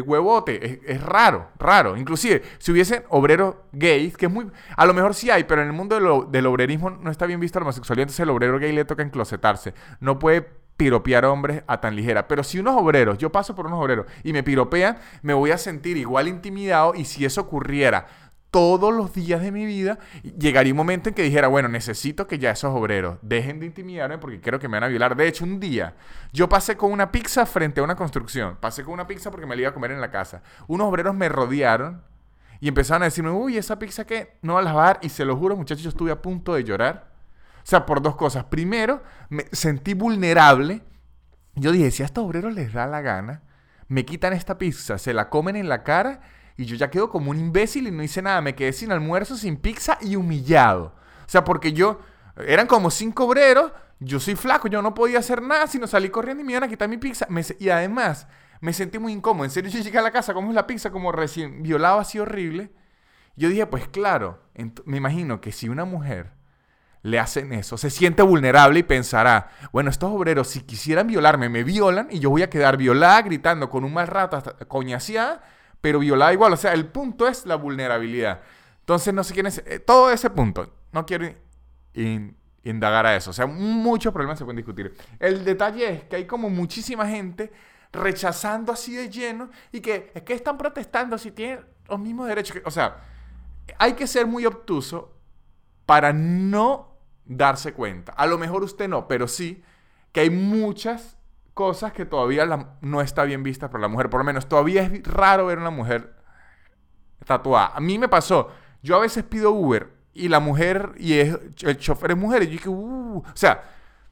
huevote, 0.01 0.81
es, 0.91 1.01
raro, 1.03 1.49
raro. 1.59 1.97
Inclusive, 1.97 2.41
si 2.57 2.71
hubiesen 2.71 3.03
obreros 3.09 3.55
gays, 3.73 4.17
que 4.17 4.25
es 4.25 4.31
muy... 4.31 4.49
A 4.75 4.85
lo 4.85 4.93
mejor 4.93 5.13
sí 5.13 5.29
hay, 5.29 5.43
pero 5.43 5.61
en 5.61 5.67
el 5.67 5.73
mundo 5.73 6.25
del 6.27 6.45
obrerismo 6.47 6.89
no 6.89 7.11
está 7.11 7.25
bien 7.25 7.39
visto 7.39 7.59
la 7.59 7.65
homosexualidad, 7.65 8.03
entonces 8.03 8.21
el 8.21 8.29
obrero 8.29 8.57
gay 8.57 8.71
le 8.71 8.85
toca 8.85 9.03
enclosetarse. 9.03 9.73
No 9.99 10.17
puede 10.17 10.62
piropear 10.77 11.25
hombres 11.25 11.63
a 11.67 11.81
tan 11.81 11.95
ligera. 11.95 12.27
Pero 12.27 12.43
si 12.43 12.59
unos 12.59 12.75
obreros, 12.75 13.17
yo 13.17 13.31
paso 13.31 13.55
por 13.55 13.67
unos 13.67 13.79
obreros 13.79 14.05
y 14.23 14.33
me 14.33 14.43
piropean, 14.43 14.97
me 15.21 15.33
voy 15.33 15.51
a 15.51 15.57
sentir 15.57 15.97
igual 15.97 16.27
intimidado 16.27 16.95
y 16.95 17.05
si 17.05 17.25
eso 17.25 17.41
ocurriera 17.41 18.07
todos 18.53 18.93
los 18.93 19.11
días 19.13 19.41
de 19.41 19.51
mi 19.51 19.65
vida, 19.65 19.97
llegaría 20.37 20.73
un 20.73 20.77
momento 20.77 21.09
en 21.09 21.15
que 21.15 21.23
dijera, 21.23 21.47
bueno, 21.47 21.69
necesito 21.69 22.27
que 22.27 22.37
ya 22.37 22.51
esos 22.51 22.71
obreros 22.71 23.17
dejen 23.23 23.59
de 23.59 23.65
intimidarme 23.65 24.19
porque 24.19 24.41
creo 24.41 24.59
que 24.59 24.67
me 24.67 24.75
van 24.75 24.83
a 24.83 24.87
violar. 24.89 25.15
De 25.15 25.27
hecho, 25.27 25.43
un 25.43 25.59
día 25.59 25.95
yo 26.31 26.47
pasé 26.47 26.77
con 26.77 26.91
una 26.91 27.11
pizza 27.11 27.47
frente 27.47 27.81
a 27.81 27.83
una 27.83 27.95
construcción. 27.95 28.57
Pasé 28.59 28.83
con 28.83 28.93
una 28.93 29.07
pizza 29.07 29.31
porque 29.31 29.47
me 29.47 29.55
la 29.55 29.63
iba 29.63 29.71
a 29.71 29.73
comer 29.73 29.89
en 29.89 29.99
la 29.99 30.11
casa. 30.11 30.43
Unos 30.67 30.87
obreros 30.87 31.15
me 31.15 31.29
rodearon 31.29 32.03
y 32.59 32.67
empezaron 32.67 33.01
a 33.01 33.05
decirme, 33.05 33.31
uy, 33.31 33.57
esa 33.57 33.79
pizza 33.79 34.05
que 34.05 34.37
no 34.43 34.53
va 34.53 34.59
a 34.59 34.63
lavar. 34.63 34.99
Y 35.01 35.09
se 35.09 35.25
lo 35.25 35.35
juro, 35.35 35.55
muchachos, 35.55 35.83
yo 35.83 35.89
estuve 35.89 36.11
a 36.11 36.21
punto 36.21 36.53
de 36.53 36.63
llorar 36.63 37.12
o 37.63 37.65
sea, 37.65 37.85
por 37.85 38.01
dos 38.01 38.15
cosas. 38.15 38.45
Primero, 38.45 39.03
me 39.29 39.45
sentí 39.51 39.93
vulnerable. 39.93 40.83
Yo 41.55 41.71
dije, 41.71 41.91
si 41.91 42.03
a 42.03 42.05
estos 42.05 42.25
obreros 42.25 42.53
les 42.53 42.73
da 42.73 42.87
la 42.87 43.01
gana, 43.01 43.41
me 43.87 44.05
quitan 44.05 44.33
esta 44.33 44.57
pizza, 44.57 44.97
se 44.97 45.13
la 45.13 45.29
comen 45.29 45.55
en 45.55 45.69
la 45.69 45.83
cara 45.83 46.21
y 46.57 46.65
yo 46.65 46.75
ya 46.75 46.89
quedo 46.89 47.09
como 47.09 47.31
un 47.31 47.39
imbécil 47.39 47.87
y 47.87 47.91
no 47.91 48.03
hice 48.03 48.21
nada. 48.21 48.41
Me 48.41 48.53
quedé 48.53 48.73
sin 48.73 48.91
almuerzo, 48.91 49.37
sin 49.37 49.57
pizza 49.57 49.97
y 50.01 50.17
humillado. 50.17 50.93
O 51.25 51.29
sea, 51.29 51.43
porque 51.43 51.71
yo, 51.71 51.99
eran 52.35 52.67
como 52.67 52.91
cinco 52.91 53.25
obreros, 53.25 53.71
yo 53.99 54.19
soy 54.19 54.35
flaco, 54.35 54.67
yo 54.67 54.81
no 54.81 54.93
podía 54.93 55.19
hacer 55.19 55.41
nada, 55.41 55.67
sino 55.67 55.87
salí 55.87 56.09
corriendo 56.09 56.43
y 56.43 56.45
me 56.45 56.51
iban 56.51 56.63
a 56.63 56.67
quitar 56.67 56.89
mi 56.89 56.97
pizza. 56.97 57.27
y 57.59 57.69
además, 57.69 58.27
me 58.59 58.73
sentí 58.73 58.99
muy 58.99 59.13
incómodo. 59.13 59.45
En 59.45 59.51
serio, 59.51 59.71
yo 59.71 59.79
llegué 59.79 59.99
a 59.99 60.01
la 60.01 60.11
casa, 60.11 60.33
como 60.33 60.49
es 60.49 60.55
la 60.55 60.67
pizza, 60.67 60.91
como 60.91 61.13
recién 61.13 61.63
violado 61.63 61.99
así 61.99 62.19
horrible. 62.19 62.71
Yo 63.37 63.47
dije, 63.47 63.65
pues 63.67 63.87
claro, 63.87 64.41
me 64.85 64.97
imagino 64.97 65.39
que 65.39 65.51
si 65.51 65.69
una 65.69 65.85
mujer 65.85 66.42
le 67.03 67.19
hacen 67.19 67.51
eso, 67.51 67.77
se 67.77 67.89
siente 67.89 68.23
vulnerable 68.23 68.79
y 68.79 68.83
pensará, 68.83 69.49
bueno, 69.73 69.89
estos 69.89 70.09
obreros 70.09 70.47
si 70.47 70.61
quisieran 70.61 71.05
violarme, 71.05 71.49
me 71.49 71.63
violan 71.65 72.07
y 72.09 72.19
yo 72.19 72.29
voy 72.29 72.43
a 72.43 72.49
quedar 72.49 72.77
violada 72.77 73.21
gritando 73.21 73.69
con 73.69 73.83
un 73.83 73.93
mal 73.93 74.07
rato 74.07 74.37
hasta 74.37 74.53
coñaseada, 74.65 75.43
pero 75.81 75.99
violada 75.99 76.31
igual. 76.31 76.53
O 76.53 76.57
sea, 76.57 76.71
el 76.71 76.85
punto 76.85 77.27
es 77.27 77.45
la 77.45 77.55
vulnerabilidad. 77.55 78.39
Entonces, 78.79 79.13
no 79.13 79.23
sé 79.25 79.33
quién 79.33 79.47
es, 79.47 79.61
eh, 79.65 79.79
todo 79.79 80.11
ese 80.11 80.29
punto, 80.29 80.73
no 80.93 81.05
quiero 81.05 81.27
indagar 82.63 83.05
a 83.05 83.17
eso. 83.17 83.31
O 83.31 83.33
sea, 83.33 83.47
muchos 83.47 84.13
problemas 84.13 84.39
se 84.39 84.45
pueden 84.45 84.57
discutir. 84.57 84.95
El 85.19 85.43
detalle 85.43 85.89
es 85.89 86.03
que 86.05 86.15
hay 86.15 86.25
como 86.25 86.49
muchísima 86.49 87.05
gente 87.05 87.51
rechazando 87.91 88.71
así 88.71 88.95
de 88.95 89.09
lleno 89.09 89.49
y 89.73 89.81
que 89.81 90.09
es 90.15 90.23
que 90.23 90.33
están 90.33 90.57
protestando 90.57 91.17
si 91.17 91.31
tienen 91.31 91.65
los 91.89 91.99
mismos 91.99 92.29
derechos. 92.29 92.55
Que, 92.55 92.63
o 92.65 92.71
sea, 92.71 93.01
hay 93.77 93.91
que 93.93 94.07
ser 94.07 94.25
muy 94.25 94.45
obtuso 94.45 95.17
para 95.85 96.13
no 96.13 96.92
darse 97.25 97.73
cuenta. 97.73 98.11
A 98.13 98.25
lo 98.25 98.37
mejor 98.37 98.63
usted 98.63 98.87
no, 98.87 99.07
pero 99.07 99.27
sí 99.27 99.63
que 100.11 100.21
hay 100.21 100.29
muchas 100.29 101.17
cosas 101.53 101.93
que 101.93 102.05
todavía 102.05 102.45
no 102.81 103.01
está 103.01 103.23
bien 103.23 103.43
vista 103.43 103.69
por 103.69 103.79
la 103.79 103.87
mujer. 103.87 104.09
Por 104.09 104.19
lo 104.19 104.23
menos 104.23 104.47
todavía 104.47 104.83
es 104.83 105.03
raro 105.03 105.47
ver 105.47 105.59
una 105.59 105.69
mujer 105.69 106.15
tatuada. 107.25 107.71
A 107.75 107.79
mí 107.79 107.97
me 107.97 108.07
pasó. 108.07 108.49
Yo 108.81 108.95
a 108.95 108.99
veces 108.99 109.23
pido 109.23 109.51
Uber 109.51 109.91
y 110.13 110.27
la 110.27 110.39
mujer 110.39 110.93
y 110.97 111.19
el 111.19 111.77
chofer 111.77 112.11
es 112.11 112.17
mujer 112.17 112.43
y 112.43 112.45
yo 112.47 112.51
dije, 112.51 112.69
uh, 112.69 113.17
o 113.17 113.31
sea, 113.33 113.63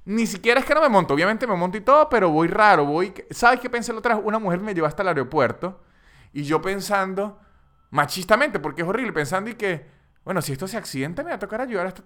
ni 0.06 0.26
siquiera 0.26 0.60
es 0.60 0.66
que 0.66 0.74
no 0.74 0.82
me 0.82 0.90
monto. 0.90 1.14
Obviamente 1.14 1.46
me 1.46 1.56
monto 1.56 1.78
y 1.78 1.82
todo, 1.82 2.10
pero 2.10 2.30
voy 2.30 2.48
raro. 2.48 2.86
Voy. 2.86 3.14
¿Sabes 3.30 3.60
qué 3.60 3.70
pensé 3.70 3.92
la 3.92 4.00
otra? 4.00 4.16
Una 4.18 4.40
mujer 4.40 4.60
me 4.60 4.74
llevó 4.74 4.88
hasta 4.88 5.04
el 5.04 5.10
aeropuerto 5.10 5.84
y 6.34 6.44
yo 6.44 6.62
pensando 6.62 7.40
machistamente, 7.90 8.60
porque 8.60 8.82
es 8.84 8.88
horrible, 8.88 9.12
pensando 9.12 9.50
y 9.50 9.56
que, 9.56 9.86
bueno, 10.24 10.42
si 10.42 10.54
esto 10.54 10.68
se 10.68 10.78
accidenta, 10.78 11.24
me 11.24 11.30
va 11.30 11.36
a 11.36 11.40
tocar 11.40 11.62
ayudar 11.62 11.86
a 11.86 11.90
esta 11.90 12.04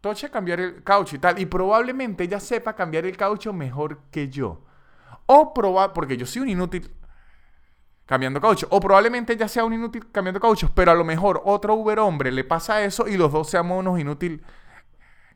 toche 0.00 0.30
cambiar 0.30 0.60
el 0.60 0.82
caucho 0.82 1.16
y 1.16 1.18
tal. 1.18 1.38
Y 1.38 1.46
probablemente 1.46 2.24
ella 2.24 2.40
sepa 2.40 2.74
cambiar 2.74 3.06
el 3.06 3.16
caucho 3.16 3.52
mejor 3.52 4.00
que 4.10 4.28
yo. 4.28 4.64
O 5.26 5.54
probar, 5.54 5.92
porque 5.92 6.16
yo 6.16 6.26
soy 6.26 6.42
un 6.42 6.48
inútil 6.48 6.90
cambiando 8.06 8.40
caucho. 8.40 8.66
O 8.70 8.80
probablemente 8.80 9.34
ella 9.34 9.48
sea 9.48 9.64
un 9.64 9.72
inútil 9.72 10.10
cambiando 10.10 10.40
cauchos, 10.40 10.70
pero 10.72 10.90
a 10.90 10.94
lo 10.94 11.04
mejor 11.04 11.42
otro 11.44 11.74
Uber 11.74 11.98
hombre 12.00 12.32
le 12.32 12.44
pasa 12.44 12.82
eso 12.82 13.06
y 13.06 13.16
los 13.16 13.30
dos 13.30 13.48
seamos 13.48 13.78
unos 13.78 14.00
inútiles 14.00 14.40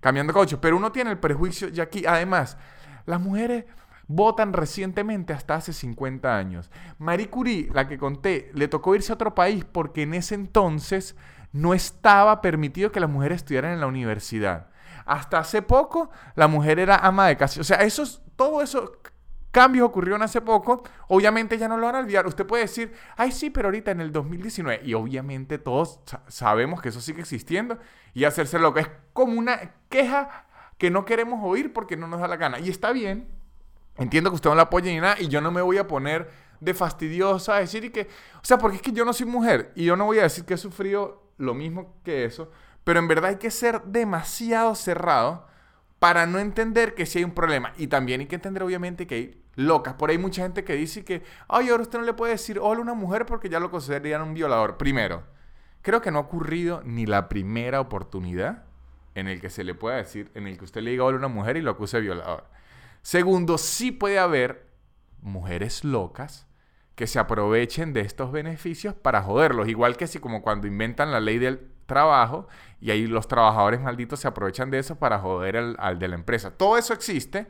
cambiando 0.00 0.32
cauchos. 0.32 0.58
Pero 0.60 0.76
uno 0.76 0.90
tiene 0.90 1.10
el 1.10 1.18
prejuicio 1.18 1.68
y 1.68 1.80
aquí, 1.80 2.04
además, 2.06 2.56
las 3.06 3.20
mujeres 3.20 3.64
votan 4.06 4.52
recientemente 4.52 5.32
hasta 5.32 5.54
hace 5.54 5.72
50 5.72 6.36
años. 6.36 6.70
Marie 6.98 7.30
Curie, 7.30 7.70
la 7.72 7.86
que 7.86 7.98
conté, 7.98 8.50
le 8.54 8.68
tocó 8.68 8.94
irse 8.94 9.12
a 9.12 9.14
otro 9.14 9.34
país 9.34 9.64
porque 9.64 10.02
en 10.02 10.14
ese 10.14 10.34
entonces 10.34 11.16
no 11.54 11.72
estaba 11.72 12.42
permitido 12.42 12.90
que 12.90 12.98
las 12.98 13.08
mujeres 13.08 13.36
estudiaran 13.36 13.72
en 13.72 13.80
la 13.80 13.86
universidad. 13.86 14.66
Hasta 15.06 15.38
hace 15.38 15.62
poco 15.62 16.10
la 16.34 16.48
mujer 16.48 16.80
era 16.80 16.96
ama 16.96 17.28
de 17.28 17.36
casa. 17.36 17.60
O 17.60 17.64
sea, 17.64 17.76
esos, 17.78 18.22
todo 18.34 18.60
eso 18.60 18.98
cambios 19.52 19.86
ocurrieron 19.86 20.20
hace 20.20 20.40
poco, 20.40 20.82
obviamente 21.06 21.56
ya 21.56 21.68
no 21.68 21.76
lo 21.76 21.86
van 21.86 21.94
a 21.94 21.98
olvidar. 22.00 22.26
Usted 22.26 22.44
puede 22.44 22.64
decir, 22.64 22.92
ay 23.16 23.30
sí, 23.30 23.50
pero 23.50 23.68
ahorita 23.68 23.92
en 23.92 24.00
el 24.00 24.10
2019, 24.10 24.80
y 24.84 24.94
obviamente 24.94 25.58
todos 25.58 26.00
sabemos 26.26 26.82
que 26.82 26.88
eso 26.88 27.00
sigue 27.00 27.20
existiendo, 27.20 27.78
y 28.14 28.24
hacerse 28.24 28.58
lo 28.58 28.74
que 28.74 28.80
es 28.80 28.90
como 29.12 29.38
una 29.38 29.74
queja 29.88 30.46
que 30.76 30.90
no 30.90 31.04
queremos 31.04 31.38
oír 31.44 31.72
porque 31.72 31.96
no 31.96 32.08
nos 32.08 32.18
da 32.18 32.26
la 32.26 32.36
gana. 32.36 32.58
Y 32.58 32.68
está 32.68 32.90
bien, 32.90 33.28
Entiendo 33.96 34.30
que 34.30 34.34
usted 34.34 34.50
no 34.50 34.56
la 34.56 34.62
apoya 34.62 34.90
ni 34.90 34.98
nada 34.98 35.16
y 35.20 35.28
yo 35.28 35.40
no 35.40 35.52
me 35.52 35.62
voy 35.62 35.78
a 35.78 35.86
poner 35.86 36.28
de 36.60 36.74
fastidiosa 36.74 37.56
decir 37.56 37.84
y 37.84 37.90
que, 37.90 38.08
o 38.36 38.44
sea, 38.44 38.58
porque 38.58 38.76
es 38.76 38.82
que 38.82 38.92
yo 38.92 39.04
no 39.04 39.12
soy 39.12 39.26
mujer 39.26 39.72
y 39.74 39.84
yo 39.84 39.96
no 39.96 40.06
voy 40.06 40.18
a 40.18 40.22
decir 40.22 40.44
que 40.44 40.54
he 40.54 40.58
sufrido 40.58 41.22
lo 41.38 41.54
mismo 41.54 41.94
que 42.04 42.24
eso, 42.24 42.50
pero 42.84 42.98
en 43.00 43.08
verdad 43.08 43.30
hay 43.30 43.36
que 43.36 43.50
ser 43.50 43.82
demasiado 43.82 44.74
cerrado 44.74 45.46
para 45.98 46.26
no 46.26 46.38
entender 46.38 46.94
que 46.94 47.06
sí 47.06 47.18
hay 47.18 47.24
un 47.24 47.32
problema. 47.32 47.72
Y 47.78 47.86
también 47.86 48.20
hay 48.20 48.26
que 48.26 48.34
entender 48.34 48.62
obviamente 48.62 49.06
que 49.06 49.14
hay 49.14 49.42
locas. 49.54 49.94
Por 49.94 50.10
ahí 50.10 50.16
hay 50.16 50.22
mucha 50.22 50.42
gente 50.42 50.62
que 50.64 50.74
dice 50.74 51.04
que, 51.04 51.22
ay, 51.48 51.70
ahora 51.70 51.82
usted 51.82 51.98
no 51.98 52.04
le 52.04 52.12
puede 52.12 52.32
decir 52.32 52.58
hola 52.58 52.80
a 52.80 52.82
una 52.82 52.94
mujer 52.94 53.24
porque 53.24 53.48
ya 53.48 53.58
lo 53.58 53.70
considerarían 53.70 54.20
un 54.22 54.34
violador. 54.34 54.76
Primero, 54.76 55.22
creo 55.80 56.02
que 56.02 56.10
no 56.10 56.18
ha 56.18 56.22
ocurrido 56.22 56.82
ni 56.84 57.06
la 57.06 57.28
primera 57.28 57.80
oportunidad 57.80 58.64
en 59.14 59.28
el 59.28 59.40
que 59.40 59.48
se 59.48 59.64
le 59.64 59.74
pueda 59.74 59.96
decir, 59.96 60.30
en 60.34 60.46
el 60.46 60.58
que 60.58 60.64
usted 60.64 60.82
le 60.82 60.90
diga 60.90 61.04
hola 61.04 61.16
a 61.16 61.18
una 61.20 61.28
mujer 61.28 61.56
y 61.56 61.62
lo 61.62 61.70
acuse 61.70 61.96
de 61.96 62.02
violador. 62.02 62.44
Segundo, 63.00 63.58
sí 63.58 63.90
puede 63.90 64.18
haber 64.18 64.73
mujeres 65.24 65.82
locas 65.82 66.46
que 66.94 67.06
se 67.08 67.18
aprovechen 67.18 67.92
de 67.92 68.02
estos 68.02 68.30
beneficios 68.30 68.94
para 68.94 69.22
joderlos. 69.22 69.68
Igual 69.68 69.96
que 69.96 70.06
si 70.06 70.20
como 70.20 70.42
cuando 70.42 70.68
inventan 70.68 71.10
la 71.10 71.18
ley 71.18 71.38
del 71.38 71.68
trabajo 71.86 72.46
y 72.80 72.90
ahí 72.90 73.06
los 73.06 73.26
trabajadores 73.26 73.80
malditos 73.80 74.20
se 74.20 74.28
aprovechan 74.28 74.70
de 74.70 74.78
eso 74.78 74.96
para 74.96 75.18
joder 75.18 75.56
al, 75.56 75.98
de 75.98 76.08
la 76.08 76.14
empresa. 76.14 76.52
Todo 76.52 76.78
eso 76.78 76.92
existe, 76.92 77.46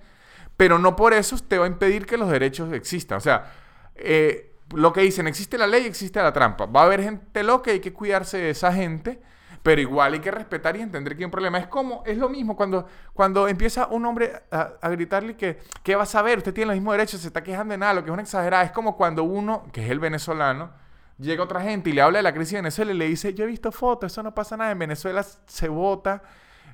pero 0.57 0.79
no 0.79 0.97
por 0.97 1.13
eso 1.13 1.37
te 1.47 1.59
va 1.59 1.67
a 1.67 1.69
impedir 1.69 2.07
que 2.07 2.17
los 2.17 2.31
derechos 2.31 2.73
existan. 2.73 3.19
O 3.19 3.21
sea, 3.21 3.53
eh, 3.97 4.55
lo 4.75 4.93
que 4.93 5.03
dicen, 5.03 5.27
existe 5.27 5.59
la 5.59 5.67
ley, 5.67 5.85
existe 5.85 6.23
la 6.23 6.33
trampa. 6.33 6.67
Va 6.67 6.83
a 6.83 6.85
haber 6.85 7.03
gente 7.03 7.43
loca 7.43 7.71
y 7.71 7.75
hay 7.75 7.81
que 7.81 7.93
cuidarse 7.93 8.39
de 8.39 8.51
esa 8.51 8.73
gente 8.73 9.21
pero 9.65 9.81
igual 9.81 10.13
hay 10.13 10.21
que 10.21 10.31
respetar 10.31 10.77
y 10.77 10.83
entender 10.83 11.15
que 11.17 11.23
hay 11.23 11.25
un 11.25 11.31
problema. 11.31 11.57
Es 11.57 11.67
como, 11.69 12.03
es 12.05 12.19
lo 12.19 12.29
mismo 12.29 12.55
cuando, 12.55 12.87
cuando 13.15 13.49
empieza 13.49 13.87
un 13.87 14.05
hombre 14.05 14.43
a, 14.51 14.91
gritarle 14.91 15.39
que, 15.39 15.59
¿qué 15.83 15.97
va 15.97 16.03
a 16.03 16.07
saber? 16.07 16.37
Usted 16.37 16.53
tiene 16.53 16.67
los 16.67 16.77
mismos 16.77 16.93
derechos, 16.93 17.23
se 17.23 17.29
está 17.29 17.43
quejando 17.43 17.73
de 17.73 17.79
nada, 17.79 17.95
lo 17.95 18.05
que 18.05 18.11
es 18.11 18.13
una 18.13 18.21
exagerada. 18.21 18.63
Es 18.63 18.73
como 18.73 18.95
cuando 18.95 19.25
uno, 19.25 19.67
que 19.73 19.83
es 19.83 19.91
el 19.91 20.01
venezolano, 20.01 20.71
llega 21.17 21.43
otra 21.43 21.63
gente 21.63 21.89
y 21.89 21.95
le 21.95 22.03
habla 22.03 22.19
de 22.19 22.25
la 22.25 22.35
crisis 22.35 22.53
de 22.53 22.59
Venezuela 22.59 22.93
y 22.93 22.95
le 22.99 23.07
dice, 23.07 23.33
yo 23.33 23.45
he 23.45 23.47
visto 23.47 23.73
fotos, 23.73 24.13
eso 24.13 24.23
no 24.23 24.35
pasa 24.35 24.59
nada, 24.59 24.71
en 24.71 24.79
Venezuela 24.79 25.25
se 25.47 25.69
vota, 25.69 26.23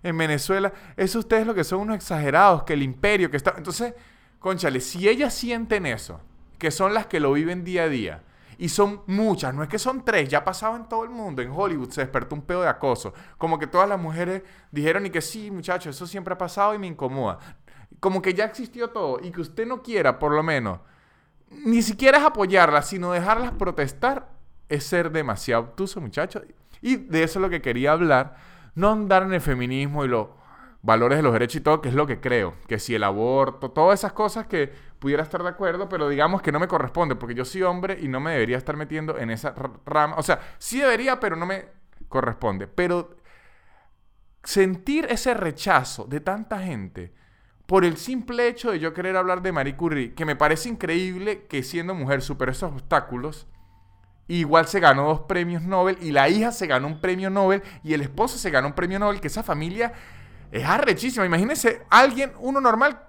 en 0.03 0.19
Venezuela, 0.19 0.73
eso 0.97 1.21
ustedes 1.21 1.47
lo 1.47 1.55
que 1.55 1.63
son 1.63 1.79
unos 1.79 1.95
exagerados, 1.95 2.65
que 2.65 2.73
el 2.73 2.83
imperio, 2.83 3.31
que 3.31 3.37
está... 3.37 3.55
Entonces, 3.57 3.95
conchale, 4.41 4.81
si 4.81 5.09
ellas 5.09 5.33
sienten 5.33 5.87
eso, 5.87 6.21
que 6.59 6.73
son 6.73 6.93
las 6.93 7.07
que 7.07 7.21
lo 7.21 7.33
viven 7.35 7.63
día 7.63 7.85
a 7.85 7.89
día, 7.89 8.23
y 8.61 8.69
son 8.69 9.01
muchas, 9.07 9.55
no 9.55 9.63
es 9.63 9.71
que 9.71 9.79
son 9.79 10.05
tres, 10.05 10.29
ya 10.29 10.45
pasaba 10.45 10.77
en 10.77 10.87
todo 10.87 11.03
el 11.03 11.09
mundo. 11.09 11.41
En 11.41 11.51
Hollywood 11.51 11.89
se 11.89 12.03
despertó 12.03 12.35
un 12.35 12.43
pedo 12.43 12.61
de 12.61 12.69
acoso. 12.69 13.15
Como 13.39 13.59
que 13.59 13.67
todas 13.67 13.89
las 13.89 13.99
mujeres 13.99 14.43
dijeron 14.71 15.07
y 15.07 15.11
que 15.11 15.23
sí, 15.23 15.51
muchachos, 15.51 15.97
eso 15.97 16.07
siempre 16.07 16.35
ha 16.35 16.39
pasado 16.39 16.75
y 16.75 16.79
me 16.79 16.87
incomoda. 16.87 17.39
Como 18.01 18.21
que 18.21 18.35
ya 18.35 18.45
existió 18.45 18.91
todo 18.91 19.19
y 19.23 19.31
que 19.31 19.41
usted 19.41 19.67
no 19.67 19.83
quiera, 19.83 20.19
por 20.19 20.33
lo 20.33 20.43
menos, 20.43 20.81
ni 21.49 21.81
siquiera 21.81 22.19
es 22.19 22.25
apoyarlas, 22.25 22.87
sino 22.87 23.13
dejarlas 23.13 23.53
protestar, 23.53 24.29
es 24.69 24.85
ser 24.85 25.11
demasiado 25.11 25.63
obtuso, 25.63 25.99
muchachos. 26.03 26.43
Y 26.83 26.97
de 26.97 27.23
eso 27.23 27.39
es 27.39 27.43
lo 27.43 27.49
que 27.49 27.63
quería 27.63 27.93
hablar. 27.93 28.37
No 28.75 28.91
andar 28.91 29.23
en 29.23 29.33
el 29.33 29.41
feminismo 29.41 30.05
y 30.05 30.09
los 30.09 30.29
valores 30.83 31.17
de 31.17 31.23
los 31.23 31.33
derechos 31.33 31.57
y 31.57 31.61
todo, 31.63 31.81
que 31.81 31.89
es 31.89 31.95
lo 31.95 32.07
que 32.07 32.21
creo. 32.21 32.57
Que 32.69 32.79
si 32.79 32.95
el 32.95 33.05
aborto, 33.05 33.71
todas 33.71 34.01
esas 34.01 34.13
cosas 34.13 34.47
que 34.47 34.90
pudiera 35.01 35.23
estar 35.23 35.43
de 35.43 35.49
acuerdo, 35.49 35.89
pero 35.89 36.09
digamos 36.09 36.43
que 36.43 36.53
no 36.53 36.61
me 36.61 36.69
corresponde, 36.69 37.17
porque 37.17 37.35
yo 37.35 37.45
soy 37.45 37.63
hombre 37.63 37.99
y 38.01 38.07
no 38.07 38.21
me 38.21 38.33
debería 38.33 38.59
estar 38.59 38.77
metiendo 38.77 39.19
en 39.19 39.31
esa 39.31 39.55
rama. 39.85 40.15
O 40.17 40.23
sea, 40.23 40.41
sí 40.59 40.79
debería, 40.79 41.19
pero 41.19 41.35
no 41.35 41.47
me 41.47 41.65
corresponde. 42.09 42.69
Pero 42.69 43.17
sentir 44.45 45.07
ese 45.11 45.35
rechazo 45.35 46.05
de 46.05 46.21
tanta 46.21 46.61
gente 46.61 47.13
por 47.67 47.85
el 47.85 47.97
simple 47.97 48.49
hecho 48.49 48.73
de 48.73 48.79
yo 48.79 48.93
querer 48.93 49.17
hablar 49.17 49.43
de 49.43 49.53
Marie 49.53 49.77
Curie, 49.77 50.15
que 50.15 50.25
me 50.25 50.37
parece 50.37 50.69
increíble 50.69 51.47
que 51.47 51.63
siendo 51.63 51.95
mujer 51.95 52.21
superó 52.21 52.53
esos 52.53 52.71
obstáculos, 52.71 53.47
igual 54.29 54.67
se 54.67 54.81
ganó 54.81 55.07
dos 55.07 55.21
premios 55.21 55.63
Nobel 55.63 55.97
y 56.01 56.11
la 56.13 56.29
hija 56.29 56.53
se 56.53 56.67
ganó 56.67 56.87
un 56.89 57.01
premio 57.01 57.31
Nobel 57.31 57.63
y 57.83 57.95
el 57.95 58.03
esposo 58.03 58.39
se 58.39 58.51
ganó 58.51 58.69
un 58.69 58.75
premio 58.75 58.99
Nobel, 58.99 59.21
que 59.21 59.29
esa 59.29 59.43
familia 59.43 59.93
es 60.51 60.65
arrechísima. 60.65 61.25
Imagínense 61.25 61.83
alguien, 61.91 62.33
uno 62.41 62.61
normal, 62.61 63.01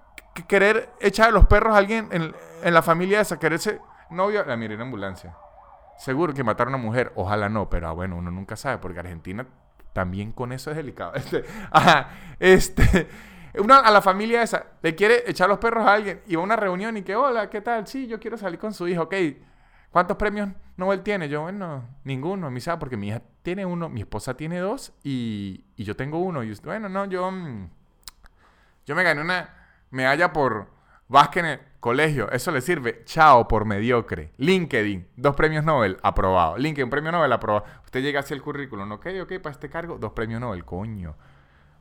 querer 0.43 0.89
echar 0.99 1.29
a 1.29 1.31
los 1.31 1.45
perros 1.47 1.73
a 1.73 1.77
alguien 1.77 2.09
en, 2.11 2.33
la 2.73 2.81
familia 2.81 3.21
esa, 3.21 3.39
quererse 3.39 3.79
novio, 4.09 4.43
la 4.45 4.57
miré 4.57 4.75
en 4.75 4.81
ambulancia. 4.81 5.35
Seguro 5.97 6.33
que 6.33 6.43
matar 6.43 6.67
a 6.67 6.69
una 6.69 6.77
mujer, 6.77 7.11
ojalá 7.15 7.49
no, 7.49 7.69
pero 7.69 7.87
ah, 7.87 7.91
bueno, 7.91 8.15
uno 8.15 8.31
nunca 8.31 8.55
sabe, 8.55 8.77
porque 8.79 8.99
Argentina 8.99 9.45
también 9.93 10.31
con 10.31 10.51
eso 10.51 10.71
es 10.71 10.77
delicado. 10.77 11.13
Este, 11.15 11.43
ajá, 11.71 12.09
este, 12.39 13.07
una, 13.59 13.79
a 13.79 13.91
la 13.91 14.01
familia 14.01 14.41
esa 14.41 14.65
le 14.81 14.95
quiere 14.95 15.23
echar 15.27 15.49
los 15.49 15.59
perros 15.59 15.85
a 15.85 15.93
alguien 15.93 16.21
y 16.27 16.35
va 16.35 16.41
a 16.41 16.45
una 16.45 16.55
reunión 16.55 16.97
y 16.97 17.03
que, 17.03 17.15
hola, 17.15 17.49
¿qué 17.49 17.61
tal? 17.61 17.87
Sí, 17.87 18.07
yo 18.07 18.19
quiero 18.19 18.37
salir 18.37 18.59
con 18.59 18.73
su 18.73 18.87
hijo, 18.87 19.03
ok. 19.03 19.15
¿Cuántos 19.91 20.15
premios 20.15 20.49
Nobel 20.77 21.01
tiene? 21.01 21.27
Yo, 21.27 21.41
bueno, 21.41 21.83
ninguno, 22.05 22.49
mi 22.49 22.61
sabe, 22.61 22.79
porque 22.79 22.95
mi 22.95 23.09
hija 23.09 23.21
tiene 23.41 23.65
uno, 23.65 23.89
mi 23.89 24.01
esposa 24.01 24.35
tiene 24.35 24.59
dos 24.59 24.93
y, 25.03 25.65
y 25.75 25.83
yo 25.83 25.97
tengo 25.97 26.19
uno. 26.19 26.43
Y 26.43 26.53
bueno, 26.63 26.87
no, 26.87 27.05
yo, 27.05 27.29
mm, 27.29 27.69
yo 28.85 28.95
me 28.95 29.03
gané 29.03 29.19
una, 29.19 29.60
me 29.91 30.07
haya 30.07 30.33
por 30.33 30.67
Vázquez 31.07 31.43
en 31.43 31.59
colegio, 31.79 32.31
eso 32.31 32.51
le 32.51 32.61
sirve. 32.61 33.03
Chao 33.05 33.47
por 33.47 33.65
mediocre. 33.65 34.33
LinkedIn, 34.37 35.07
dos 35.17 35.35
premios 35.35 35.63
Nobel, 35.63 35.97
aprobado. 36.01 36.57
LinkedIn, 36.57 36.89
premio 36.89 37.11
Nobel, 37.11 37.31
aprobado. 37.33 37.65
Usted 37.83 38.01
llega 38.01 38.21
hacia 38.21 38.33
el 38.33 38.41
currículum, 38.41 38.91
ok, 38.93 39.07
ok, 39.23 39.39
para 39.41 39.51
este 39.51 39.69
cargo, 39.69 39.97
dos 39.97 40.13
premios 40.13 40.41
Nobel, 40.41 40.65
coño. 40.65 41.15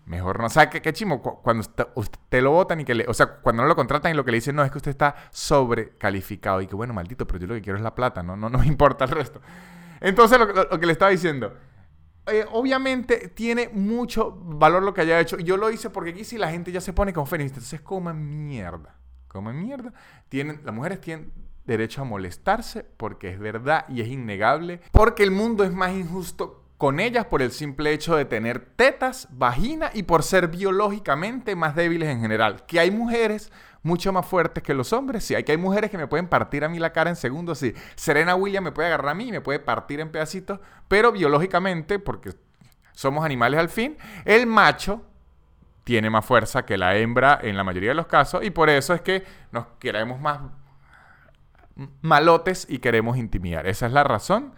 Mejor 0.07 0.41
no. 0.41 0.47
O 0.47 0.49
sea, 0.49 0.69
qué, 0.69 0.93
chimo. 0.93 1.23
Cuando 1.23 1.61
usted, 1.95 2.43
lo 2.43 2.51
votan 2.51 2.81
y 2.81 2.85
que 2.85 2.95
le. 2.95 3.07
O 3.07 3.15
sea, 3.15 3.27
cuando 3.27 3.63
no 3.63 3.69
lo 3.69 3.77
contratan 3.77 4.11
y 4.11 4.15
lo 4.15 4.25
que 4.25 4.33
le 4.33 4.39
dicen 4.39 4.57
no 4.57 4.65
es 4.65 4.71
que 4.73 4.79
usted 4.79 4.91
está 4.91 5.15
sobrecalificado. 5.31 6.61
Y 6.61 6.67
que 6.67 6.75
bueno, 6.75 6.93
maldito, 6.93 7.27
pero 7.27 7.39
yo 7.39 7.47
lo 7.47 7.55
que 7.55 7.63
quiero 7.63 7.77
es 7.77 7.85
la 7.85 7.95
plata, 7.95 8.23
no, 8.23 8.37
no, 8.37 8.51
no 8.51 8.59
me 8.59 8.67
importa 8.75 9.05
el 9.05 9.11
resto. 9.13 9.41
Entonces, 10.01 10.39
lo, 10.39 10.81
que 10.81 10.87
le 10.87 10.93
estaba 10.93 11.13
diciendo. 11.13 11.55
Eh, 12.27 12.45
obviamente 12.53 13.29
tiene 13.29 13.69
mucho 13.73 14.33
valor 14.33 14.83
lo 14.83 14.95
que 14.95 15.03
haya 15.03 15.21
hecho. 15.21 15.39
Yo 15.39 15.57
lo 15.57 15.71
hice 15.71 15.91
porque 15.91 16.11
aquí 16.11 16.25
si 16.25 16.39
la 16.39 16.51
gente 16.51 16.73
ya 16.73 16.81
se 16.81 16.93
pone 16.93 17.13
con 17.13 17.27
feminista. 17.27 17.59
Entonces, 17.59 17.81
coman 17.81 18.47
mierda. 18.47 18.97
Coman 19.29 19.61
mierda. 19.61 19.93
Tienen, 20.29 20.61
las 20.65 20.75
mujeres 20.75 21.01
tienen 21.01 21.33
derecho 21.67 22.03
a 22.03 22.05
molestarse 22.05 22.85
porque 22.97 23.31
es 23.31 23.39
verdad 23.39 23.87
y 23.89 24.01
es 24.01 24.09
innegable. 24.09 24.81
Porque 24.93 25.23
el 25.23 25.31
mundo 25.31 25.65
es 25.65 25.73
más 25.73 25.93
injusto 25.93 26.61
con 26.81 26.99
ellas 26.99 27.27
por 27.27 27.43
el 27.43 27.53
simple 27.53 27.93
hecho 27.93 28.17
de 28.17 28.25
tener 28.25 28.61
tetas, 28.75 29.29
vagina 29.33 29.91
y 29.93 30.05
por 30.05 30.23
ser 30.23 30.49
biológicamente 30.49 31.55
más 31.55 31.77
débiles 31.77 32.09
en 32.09 32.23
general. 32.23 32.65
Que 32.65 32.81
hay 32.81 32.91
mujeres 32.91 33.53
mucho 33.83 34.13
más 34.13 34.27
fuertes 34.27 34.63
que 34.63 34.75
los 34.75 34.93
hombres, 34.93 35.25
sí. 35.25 35.35
Hay 35.35 35.45
que 35.45 35.53
hay 35.53 35.59
mujeres 35.59 35.91
que 35.91 35.99
me 35.99 36.07
pueden 36.07 36.29
partir 36.29 36.65
a 36.65 36.69
mí 36.69 36.79
la 36.79 36.93
cara 36.93 37.11
en 37.11 37.17
segundos, 37.17 37.59
sí. 37.59 37.75
Serena 37.95 38.35
Williams 38.35 38.65
me 38.65 38.73
puede 38.73 38.89
agarrar 38.89 39.11
a 39.11 39.15
mí 39.15 39.29
y 39.29 39.33
me 39.33 39.41
puede 39.41 39.59
partir 39.59 40.01
en 40.01 40.11
pedacitos, 40.11 40.61
pero 40.89 41.13
biológicamente, 41.13 41.99
porque 41.99 42.33
somos 42.93 43.25
animales 43.25 43.59
al 43.59 43.69
fin, 43.69 43.97
el 44.25 44.47
macho 44.47 45.03
tiene 45.85 46.11
más 46.11 46.25
fuerza 46.25 46.65
que 46.65 46.77
la 46.77 46.97
hembra 46.97 47.39
en 47.43 47.57
la 47.57 47.65
mayoría 47.65 47.91
de 47.91 47.95
los 47.95 48.07
casos 48.07 48.45
y 48.45 48.51
por 48.51 48.69
eso 48.69 48.95
es 48.95 49.01
que 49.01 49.25
nos 49.51 49.67
queremos 49.79 50.21
más 50.21 50.41
malotes 52.03 52.67
y 52.69 52.79
queremos 52.79 53.17
intimidar. 53.17 53.67
Esa 53.67 53.87
es 53.87 53.93
la 53.93 54.05
razón. 54.05 54.55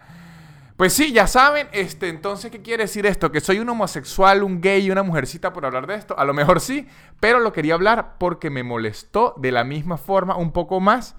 Pues 0.83 0.91
sí, 0.91 1.13
ya 1.13 1.27
saben, 1.27 1.69
este, 1.71 2.09
entonces, 2.09 2.51
¿qué 2.51 2.61
quiere 2.61 2.83
decir 2.83 3.05
esto? 3.05 3.31
¿Que 3.31 3.39
soy 3.39 3.59
un 3.59 3.69
homosexual, 3.69 4.43
un 4.43 4.59
gay 4.59 4.85
y 4.85 4.91
una 4.91 5.01
mujercita 5.01 5.53
por 5.53 5.65
hablar 5.65 5.87
de 5.87 5.95
esto? 5.95 6.13
A 6.19 6.25
lo 6.25 6.33
mejor 6.33 6.59
sí, 6.59 6.89
pero 7.21 7.39
lo 7.39 7.53
quería 7.53 7.75
hablar 7.75 8.17
porque 8.17 8.49
me 8.49 8.63
molestó 8.63 9.33
de 9.37 9.53
la 9.53 9.63
misma 9.63 9.95
forma, 9.95 10.35
un 10.35 10.51
poco 10.51 10.81
más, 10.81 11.15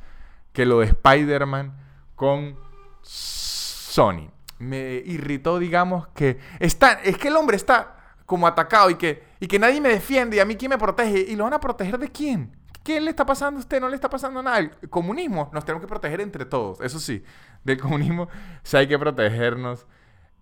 que 0.53 0.67
lo 0.67 0.81
de 0.81 0.89
Spider-Man 0.89 1.75
con 2.15 2.59
Sony. 3.01 4.29
Me 4.59 4.97
irritó, 5.07 5.59
digamos, 5.59 6.09
que 6.09 6.39
está, 6.61 7.01
es 7.03 7.17
que 7.17 7.29
el 7.29 7.37
hombre 7.37 7.57
está 7.57 8.19
como 8.27 8.47
atacado 8.47 8.91
y 8.91 8.97
que, 8.97 9.25
y 9.41 9.47
que 9.47 9.59
nadie 9.59 9.81
me 9.81 9.89
defiende 9.89 10.37
y 10.37 10.41
a 10.41 10.45
mí 10.45 10.57
quién 10.57 10.69
me 10.69 10.77
protege. 10.77 11.21
¿Y 11.21 11.37
lo 11.37 11.45
van 11.45 11.55
a 11.55 11.61
proteger 11.61 11.97
de 11.97 12.11
quién? 12.11 12.55
¿Qué 12.85 13.01
le 13.01 13.09
está 13.09 13.25
pasando 13.25 13.59
a 13.59 13.61
usted? 13.61 13.81
No 13.81 13.89
le 13.89 13.95
está 13.95 14.11
pasando 14.11 14.43
nada. 14.43 14.59
El 14.59 14.91
comunismo 14.91 15.51
nos 15.55 15.65
tenemos 15.65 15.81
que 15.81 15.89
proteger 15.89 16.21
entre 16.21 16.45
todos. 16.45 16.83
Eso 16.83 17.01
sí, 17.01 17.25
del 17.65 17.81
comunismo 17.81 18.29
sí 18.63 18.77
hay 18.77 18.87
que 18.87 18.99
protegernos 18.99 19.87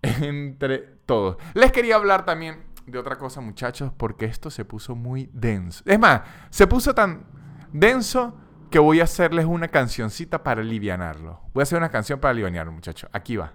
entre 0.01 0.79
todos. 1.05 1.37
Les 1.53 1.71
quería 1.71 1.95
hablar 1.95 2.25
también 2.25 2.65
de 2.85 2.99
otra 2.99 3.17
cosa, 3.17 3.39
muchachos, 3.39 3.93
porque 3.95 4.25
esto 4.25 4.51
se 4.51 4.65
puso 4.65 4.93
muy 4.93 5.29
denso. 5.31 5.83
Es 5.87 5.97
más, 5.97 6.23
se 6.49 6.67
puso 6.67 6.93
tan 6.93 7.25
denso 7.71 8.37
que 8.69 8.77
voy 8.77 8.99
a 8.99 9.05
hacerles 9.05 9.45
una 9.45 9.69
cancioncita 9.69 10.43
para 10.43 10.59
alivianarlo. 10.59 11.39
Voy 11.53 11.61
a 11.61 11.63
hacer 11.63 11.77
una 11.77 11.91
canción 11.91 12.19
para 12.19 12.31
alivianarlo, 12.31 12.73
muchachos. 12.73 13.09
Aquí 13.13 13.37
va. 13.37 13.53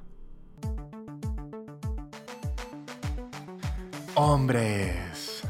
Hombres, 4.14 5.46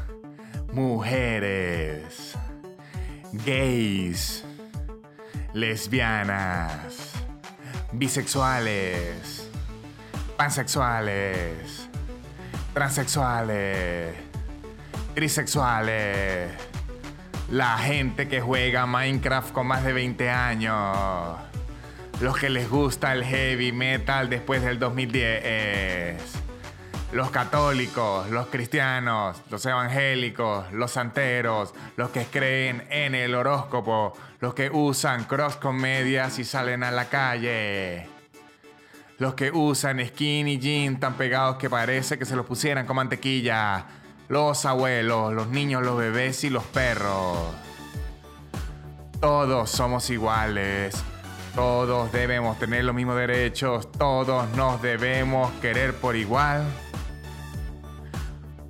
mujeres 0.73 2.28
gays, 3.31 4.43
lesbianas, 5.53 7.13
bisexuales, 7.91 9.49
pansexuales, 10.37 11.89
transexuales, 12.73 14.15
trisexuales, 15.13 16.51
la 17.49 17.77
gente 17.77 18.27
que 18.27 18.41
juega 18.41 18.85
Minecraft 18.85 19.51
con 19.51 19.67
más 19.67 19.83
de 19.83 19.93
20 19.93 20.29
años, 20.29 21.37
los 22.21 22.37
que 22.37 22.49
les 22.49 22.69
gusta 22.69 23.13
el 23.13 23.23
heavy 23.23 23.71
metal 23.71 24.29
después 24.29 24.63
del 24.63 24.79
2010 24.79 26.48
los 27.11 27.31
católicos, 27.31 28.29
los 28.29 28.47
cristianos, 28.47 29.41
los 29.49 29.65
evangélicos, 29.65 30.71
los 30.71 30.91
santeros, 30.91 31.73
los 31.97 32.11
que 32.11 32.25
creen 32.25 32.85
en 32.91 33.15
el 33.15 33.33
horóscopo, 33.33 34.13
los 34.39 34.53
que 34.53 34.69
usan 34.69 35.23
cross 35.23 35.55
con 35.55 35.75
medias 35.75 36.37
y 36.37 36.43
salen 36.43 36.83
a 36.83 36.91
la 36.91 37.05
calle. 37.05 38.07
Los 39.17 39.33
que 39.33 39.51
usan 39.51 40.05
skinny 40.05 40.59
jeans 40.59 40.99
tan 40.99 41.15
pegados 41.15 41.57
que 41.57 41.69
parece 41.69 42.17
que 42.17 42.25
se 42.25 42.35
los 42.35 42.45
pusieran 42.45 42.85
con 42.85 42.95
mantequilla. 42.95 43.85
Los 44.29 44.65
abuelos, 44.65 45.33
los 45.33 45.47
niños, 45.47 45.83
los 45.83 45.97
bebés 45.97 46.43
y 46.43 46.49
los 46.49 46.63
perros. 46.65 47.37
Todos 49.19 49.71
somos 49.71 50.09
iguales. 50.11 50.95
Todos 51.55 52.11
debemos 52.11 52.59
tener 52.59 52.85
los 52.85 52.95
mismos 52.95 53.17
derechos. 53.17 53.91
Todos 53.91 54.47
nos 54.55 54.81
debemos 54.81 55.51
querer 55.59 55.95
por 55.95 56.15
igual 56.15 56.63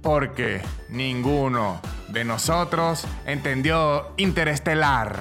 porque 0.01 0.62
ninguno 0.89 1.81
de 2.07 2.23
nosotros 2.23 3.05
entendió 3.25 4.13
interestelar. 4.17 5.19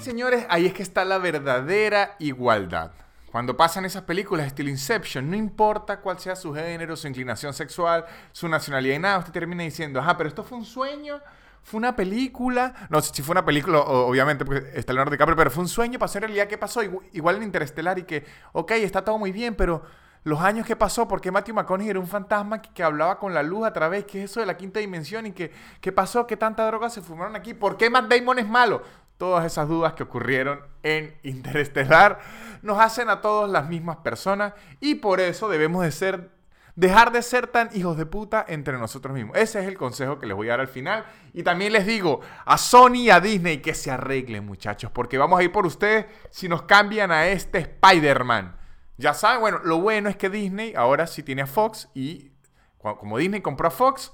Señores, 0.00 0.46
ahí 0.48 0.66
es 0.66 0.72
que 0.72 0.82
está 0.82 1.04
la 1.04 1.18
verdadera 1.18 2.16
igualdad. 2.18 2.92
Cuando 3.30 3.56
pasan 3.56 3.84
esas 3.84 4.02
películas 4.02 4.46
estilo 4.46 4.70
Inception, 4.70 5.30
no 5.30 5.36
importa 5.36 6.00
cuál 6.00 6.18
sea 6.18 6.34
su 6.34 6.52
género, 6.52 6.96
su 6.96 7.06
inclinación 7.06 7.54
sexual, 7.54 8.04
su 8.32 8.48
nacionalidad 8.48 8.96
y 8.96 8.98
nada, 8.98 9.18
usted 9.18 9.32
termina 9.32 9.62
diciendo, 9.62 10.00
ajá, 10.00 10.16
pero 10.16 10.28
esto 10.28 10.42
fue 10.42 10.58
un 10.58 10.64
sueño, 10.64 11.20
fue 11.62 11.78
una 11.78 11.94
película. 11.94 12.74
No, 12.88 13.00
si 13.00 13.22
fue 13.22 13.32
una 13.32 13.44
película, 13.44 13.78
obviamente, 13.80 14.44
porque 14.44 14.70
está 14.74 14.92
Leonardo 14.92 15.12
DiCaprio, 15.12 15.36
pero 15.36 15.50
fue 15.50 15.62
un 15.62 15.68
sueño 15.68 15.98
para 15.98 16.06
hacer 16.10 16.22
realidad. 16.22 16.48
¿Qué 16.48 16.58
pasó? 16.58 16.80
Igual 17.12 17.36
en 17.36 17.44
Interestelar 17.44 17.98
y 17.98 18.02
que, 18.02 18.24
ok, 18.52 18.72
está 18.72 19.04
todo 19.04 19.16
muy 19.16 19.30
bien, 19.30 19.54
pero 19.54 19.82
los 20.22 20.40
años 20.40 20.66
que 20.66 20.76
pasó, 20.76 21.08
porque 21.08 21.30
Matthew 21.30 21.54
McConaughey 21.54 21.90
era 21.90 21.98
un 21.98 22.06
fantasma 22.06 22.60
que, 22.60 22.82
hablaba 22.82 23.18
con 23.18 23.32
la 23.32 23.42
luz 23.42 23.66
a 23.66 23.72
través, 23.72 24.04
¿qué 24.04 24.22
es 24.22 24.30
eso 24.30 24.40
de 24.40 24.46
la 24.46 24.56
quinta 24.56 24.80
dimensión? 24.80 25.26
¿Y 25.26 25.32
qué, 25.32 25.50
qué 25.80 25.92
pasó? 25.92 26.26
¿Qué 26.26 26.36
tanta 26.36 26.66
droga 26.66 26.90
se 26.90 27.00
fumaron 27.00 27.36
aquí? 27.36 27.54
¿Por 27.54 27.76
qué 27.76 27.88
Matt 27.88 28.12
Damon 28.12 28.38
es 28.38 28.48
malo? 28.48 28.82
Todas 29.16 29.44
esas 29.44 29.68
dudas 29.68 29.94
que 29.94 30.02
ocurrieron 30.02 30.60
en 30.82 31.14
Interestelar 31.22 32.20
nos 32.62 32.78
hacen 32.78 33.08
a 33.08 33.20
todos 33.20 33.50
las 33.50 33.68
mismas 33.68 33.98
personas 33.98 34.54
y 34.80 34.96
por 34.96 35.20
eso 35.20 35.48
debemos 35.48 35.84
de 35.84 35.92
ser, 35.92 36.30
dejar 36.74 37.12
de 37.12 37.22
ser 37.22 37.46
tan 37.46 37.68
hijos 37.74 37.96
de 37.96 38.06
puta 38.06 38.44
entre 38.48 38.78
nosotros 38.78 39.14
mismos. 39.14 39.36
Ese 39.36 39.60
es 39.60 39.66
el 39.66 39.76
consejo 39.76 40.18
que 40.18 40.26
les 40.26 40.36
voy 40.36 40.48
a 40.48 40.52
dar 40.52 40.60
al 40.60 40.68
final. 40.68 41.04
Y 41.32 41.42
también 41.42 41.72
les 41.72 41.86
digo 41.86 42.20
a 42.44 42.56
Sony 42.58 42.96
y 42.96 43.10
a 43.10 43.20
Disney 43.20 43.58
que 43.58 43.74
se 43.74 43.90
arreglen 43.90 44.44
muchachos, 44.44 44.90
porque 44.90 45.18
vamos 45.18 45.38
a 45.38 45.42
ir 45.42 45.52
por 45.52 45.66
ustedes 45.66 46.06
si 46.30 46.48
nos 46.48 46.62
cambian 46.62 47.10
a 47.10 47.26
este 47.28 47.58
Spider-Man. 47.58 48.59
Ya 49.00 49.14
saben, 49.14 49.40
bueno, 49.40 49.60
lo 49.64 49.80
bueno 49.80 50.10
es 50.10 50.16
que 50.16 50.28
Disney 50.28 50.74
ahora 50.76 51.06
sí 51.06 51.22
tiene 51.22 51.40
a 51.40 51.46
Fox 51.46 51.88
y 51.94 52.32
como 52.76 53.16
Disney 53.16 53.40
compró 53.40 53.68
a 53.68 53.70
Fox, 53.70 54.12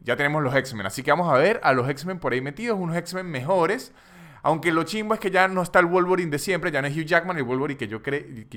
ya 0.00 0.16
tenemos 0.16 0.42
los 0.42 0.54
X-Men. 0.54 0.86
Así 0.86 1.02
que 1.02 1.10
vamos 1.10 1.30
a 1.30 1.36
ver 1.36 1.60
a 1.62 1.74
los 1.74 1.86
X-Men 1.86 2.18
por 2.18 2.32
ahí 2.32 2.40
metidos, 2.40 2.78
unos 2.80 2.96
X-Men 2.96 3.26
mejores. 3.26 3.92
Aunque 4.42 4.72
lo 4.72 4.84
chimbo 4.84 5.12
es 5.12 5.20
que 5.20 5.30
ya 5.30 5.48
no 5.48 5.60
está 5.60 5.80
el 5.80 5.86
Wolverine 5.86 6.30
de 6.30 6.38
siempre, 6.38 6.72
ya 6.72 6.80
no 6.80 6.88
es 6.88 6.96
Hugh 6.96 7.04
Jackman, 7.04 7.36
el 7.36 7.42
Wolverine 7.44 7.78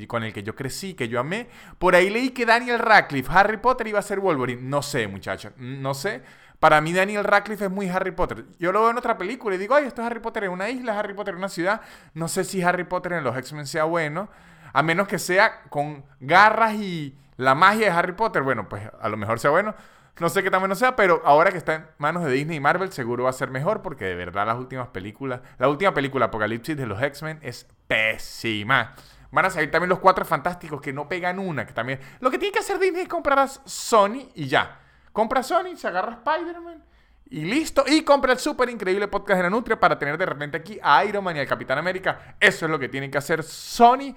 con 0.07 0.23
el 0.23 0.31
que 0.31 0.43
yo 0.43 0.55
crecí, 0.55 0.93
que 0.93 1.09
yo 1.09 1.19
amé. 1.19 1.49
Por 1.77 1.93
ahí 1.93 2.09
leí 2.09 2.29
que 2.29 2.45
Daniel 2.45 2.79
Radcliffe, 2.79 3.29
Harry 3.31 3.57
Potter 3.57 3.87
iba 3.87 3.99
a 3.99 4.01
ser 4.01 4.21
Wolverine. 4.21 4.61
No 4.61 4.81
sé, 4.81 5.07
muchachos, 5.09 5.51
no 5.57 5.93
sé. 5.93 6.23
Para 6.59 6.79
mí 6.79 6.93
Daniel 6.93 7.25
Radcliffe 7.25 7.65
es 7.65 7.71
muy 7.71 7.89
Harry 7.89 8.11
Potter. 8.11 8.45
Yo 8.59 8.71
lo 8.71 8.79
veo 8.79 8.91
en 8.91 8.97
otra 8.97 9.17
película 9.17 9.55
y 9.55 9.59
digo, 9.59 9.75
ay, 9.75 9.85
esto 9.85 10.01
es 10.01 10.07
Harry 10.07 10.21
Potter 10.21 10.45
en 10.45 10.51
una 10.51 10.69
isla, 10.69 10.97
Harry 10.97 11.13
Potter 11.13 11.33
en 11.33 11.39
una 11.39 11.49
ciudad. 11.49 11.81
No 12.13 12.29
sé 12.29 12.45
si 12.45 12.63
Harry 12.63 12.85
Potter 12.85 13.11
en 13.11 13.25
los 13.25 13.37
X-Men 13.37 13.67
sea 13.67 13.83
bueno. 13.83 14.29
A 14.75 14.83
menos 14.83 15.07
que 15.07 15.19
sea 15.19 15.61
con 15.69 16.03
garras 16.19 16.73
y 16.73 17.17
la 17.37 17.55
magia 17.55 17.85
de 17.85 17.91
Harry 17.97 18.11
Potter. 18.11 18.43
Bueno, 18.43 18.67
pues 18.67 18.83
a 18.99 19.07
lo 19.07 19.15
mejor 19.15 19.39
sea 19.39 19.49
bueno. 19.49 19.73
No 20.19 20.27
sé 20.27 20.43
qué 20.43 20.51
tan 20.51 20.59
bueno 20.59 20.75
sea, 20.75 20.97
pero 20.97 21.21
ahora 21.23 21.49
que 21.51 21.57
está 21.57 21.75
en 21.75 21.85
manos 21.97 22.25
de 22.25 22.31
Disney 22.31 22.57
y 22.57 22.59
Marvel, 22.59 22.91
seguro 22.91 23.23
va 23.23 23.29
a 23.29 23.33
ser 23.33 23.51
mejor 23.51 23.81
porque 23.81 24.03
de 24.03 24.15
verdad 24.15 24.45
las 24.45 24.57
últimas 24.57 24.89
películas, 24.89 25.39
la 25.59 25.69
última 25.69 25.93
película 25.93 26.25
Apocalipsis 26.25 26.75
de 26.75 26.85
los 26.87 27.01
X-Men 27.01 27.39
es 27.41 27.65
pésima. 27.87 28.95
Van 29.31 29.45
a 29.45 29.49
salir 29.49 29.71
también 29.71 29.87
los 29.87 29.99
cuatro 29.99 30.25
fantásticos 30.25 30.81
que 30.81 30.91
no 30.91 31.07
pegan 31.07 31.39
una, 31.39 31.65
que 31.65 31.71
también... 31.71 32.01
Lo 32.19 32.29
que 32.29 32.37
tiene 32.37 32.51
que 32.51 32.59
hacer 32.59 32.77
Disney 32.77 33.03
es 33.03 33.07
comprar 33.07 33.39
a 33.39 33.47
Sony 33.47 34.27
y 34.35 34.47
ya. 34.47 34.77
Compra 35.13 35.41
Sony, 35.41 35.77
se 35.77 35.87
agarra 35.87 36.19
Spider-Man 36.25 36.83
y 37.29 37.45
listo. 37.45 37.85
Y 37.87 38.03
compra 38.03 38.33
el 38.33 38.39
súper 38.39 38.69
increíble 38.69 39.07
podcast 39.07 39.37
de 39.37 39.43
la 39.43 39.49
Nutria 39.49 39.79
para 39.79 39.97
tener 39.97 40.17
de 40.17 40.25
repente 40.25 40.57
aquí 40.57 40.79
a 40.83 41.05
Iron 41.05 41.23
Man 41.23 41.37
y 41.37 41.39
al 41.39 41.47
Capitán 41.47 41.77
América. 41.77 42.35
Eso 42.39 42.65
es 42.65 42.71
lo 42.71 42.77
que 42.77 42.89
tiene 42.89 43.09
que 43.09 43.17
hacer 43.17 43.41
Sony. 43.43 44.15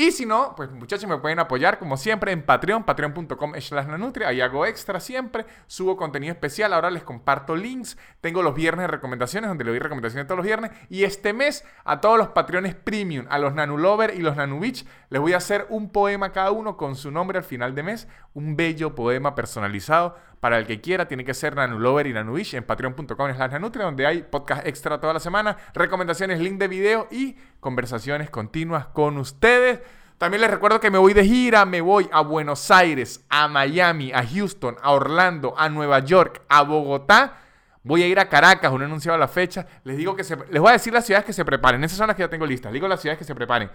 Y 0.00 0.12
si 0.12 0.24
no, 0.24 0.54
pues 0.56 0.70
muchachos 0.70 1.06
me 1.10 1.18
pueden 1.18 1.40
apoyar 1.40 1.78
como 1.78 1.98
siempre 1.98 2.32
en 2.32 2.40
Patreon, 2.42 2.84
patreon.com 2.84 3.52
nanutria. 3.86 4.28
Ahí 4.28 4.40
hago 4.40 4.64
extra 4.64 4.98
siempre, 4.98 5.44
subo 5.66 5.98
contenido 5.98 6.32
especial. 6.32 6.72
Ahora 6.72 6.90
les 6.90 7.02
comparto 7.02 7.54
links. 7.54 7.98
Tengo 8.22 8.42
los 8.42 8.54
viernes 8.54 8.84
de 8.84 8.86
recomendaciones, 8.86 9.48
donde 9.48 9.62
le 9.62 9.72
doy 9.72 9.78
recomendaciones 9.78 10.26
todos 10.26 10.38
los 10.38 10.46
viernes. 10.46 10.70
Y 10.88 11.04
este 11.04 11.34
mes 11.34 11.66
a 11.84 12.00
todos 12.00 12.16
los 12.16 12.28
Patreones 12.28 12.74
Premium, 12.74 13.26
a 13.28 13.38
los 13.38 13.52
Nanulover 13.52 14.14
y 14.14 14.20
los 14.20 14.36
Nanubich, 14.36 14.86
les 15.10 15.20
voy 15.20 15.34
a 15.34 15.36
hacer 15.36 15.66
un 15.68 15.90
poema 15.90 16.32
cada 16.32 16.50
uno 16.50 16.78
con 16.78 16.96
su 16.96 17.10
nombre 17.10 17.36
al 17.36 17.44
final 17.44 17.74
de 17.74 17.82
mes. 17.82 18.08
Un 18.32 18.56
bello 18.56 18.94
poema 18.94 19.34
personalizado 19.34 20.16
para 20.40 20.58
el 20.58 20.66
que 20.66 20.80
quiera. 20.80 21.06
Tiene 21.06 21.24
que 21.24 21.34
ser 21.34 21.54
Nanulover 21.54 22.06
y 22.06 22.12
Nanubish 22.12 22.54
en 22.54 22.64
patreon.com 22.64 23.06
slash 23.34 23.52
nanutria, 23.52 23.84
donde 23.84 24.06
hay 24.06 24.22
podcast 24.22 24.66
extra 24.66 24.98
toda 24.98 25.12
la 25.12 25.20
semana, 25.20 25.56
recomendaciones, 25.74 26.40
link 26.40 26.58
de 26.58 26.68
video 26.68 27.08
y 27.10 27.36
conversaciones 27.60 28.30
continuas 28.30 28.86
con 28.86 29.18
ustedes. 29.18 29.80
También 30.18 30.42
les 30.42 30.50
recuerdo 30.50 30.80
que 30.80 30.90
me 30.90 30.98
voy 30.98 31.14
de 31.14 31.24
gira, 31.24 31.64
me 31.64 31.80
voy 31.80 32.08
a 32.12 32.20
Buenos 32.20 32.70
Aires, 32.70 33.24
a 33.30 33.48
Miami, 33.48 34.12
a 34.12 34.22
Houston, 34.26 34.76
a 34.82 34.92
Orlando, 34.92 35.54
a 35.56 35.70
Nueva 35.70 36.00
York, 36.00 36.42
a 36.48 36.62
Bogotá. 36.62 37.38
Voy 37.82 38.02
a 38.02 38.06
ir 38.06 38.18
a 38.20 38.28
Caracas, 38.28 38.70
un 38.70 38.82
anunciado 38.82 39.16
a 39.16 39.18
la 39.18 39.28
fecha. 39.28 39.66
Les 39.84 39.96
digo 39.96 40.14
que 40.14 40.24
se, 40.24 40.36
les 40.36 40.60
voy 40.60 40.68
a 40.68 40.72
decir 40.72 40.92
las 40.92 41.06
ciudades 41.06 41.24
que 41.24 41.32
se 41.32 41.42
preparen. 41.42 41.82
Esas 41.84 41.96
son 41.96 42.06
las 42.06 42.16
que 42.16 42.22
ya 42.22 42.28
tengo 42.28 42.44
listas. 42.44 42.70
Les 42.70 42.74
digo 42.74 42.86
las 42.86 43.00
ciudades 43.00 43.18
que 43.18 43.24
se 43.24 43.34
preparen. 43.34 43.70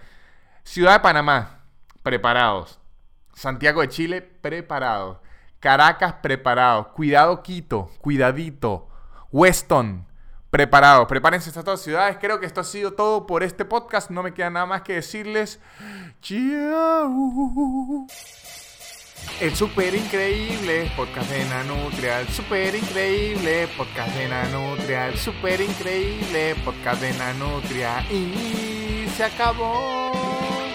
Ciudad 0.62 0.92
de 0.92 1.00
Panamá, 1.00 1.64
preparados. 2.04 2.78
Santiago 3.34 3.80
de 3.80 3.88
Chile, 3.88 4.22
preparados. 4.22 5.18
Caracas, 5.66 6.14
preparados. 6.22 6.86
Cuidado 6.94 7.42
Quito, 7.42 7.90
cuidadito. 8.00 8.86
Weston, 9.32 10.06
preparados. 10.48 11.08
Prepárense 11.08 11.48
estas 11.48 11.64
dos 11.64 11.82
ciudades. 11.82 12.18
Creo 12.20 12.38
que 12.38 12.46
esto 12.46 12.60
ha 12.60 12.64
sido 12.64 12.92
todo 12.92 13.26
por 13.26 13.42
este 13.42 13.64
podcast. 13.64 14.08
No 14.10 14.22
me 14.22 14.32
queda 14.32 14.48
nada 14.48 14.66
más 14.66 14.82
que 14.82 14.92
decirles. 14.92 15.58
Chao. 16.22 18.06
El 19.40 19.56
super 19.56 19.92
increíble 19.92 20.88
podcast 20.96 21.28
de 21.30 21.44
Nanutria, 21.46 22.24
super 22.28 22.72
increíble 22.72 23.66
podcast 23.76 24.14
de 24.14 24.28
Nanutria, 24.28 25.16
super 25.16 25.60
increíble 25.60 26.54
podcast 26.64 27.02
de 27.02 27.12
Nanutria 27.14 28.02
y 28.08 29.08
se 29.16 29.24
acabó. 29.24 30.65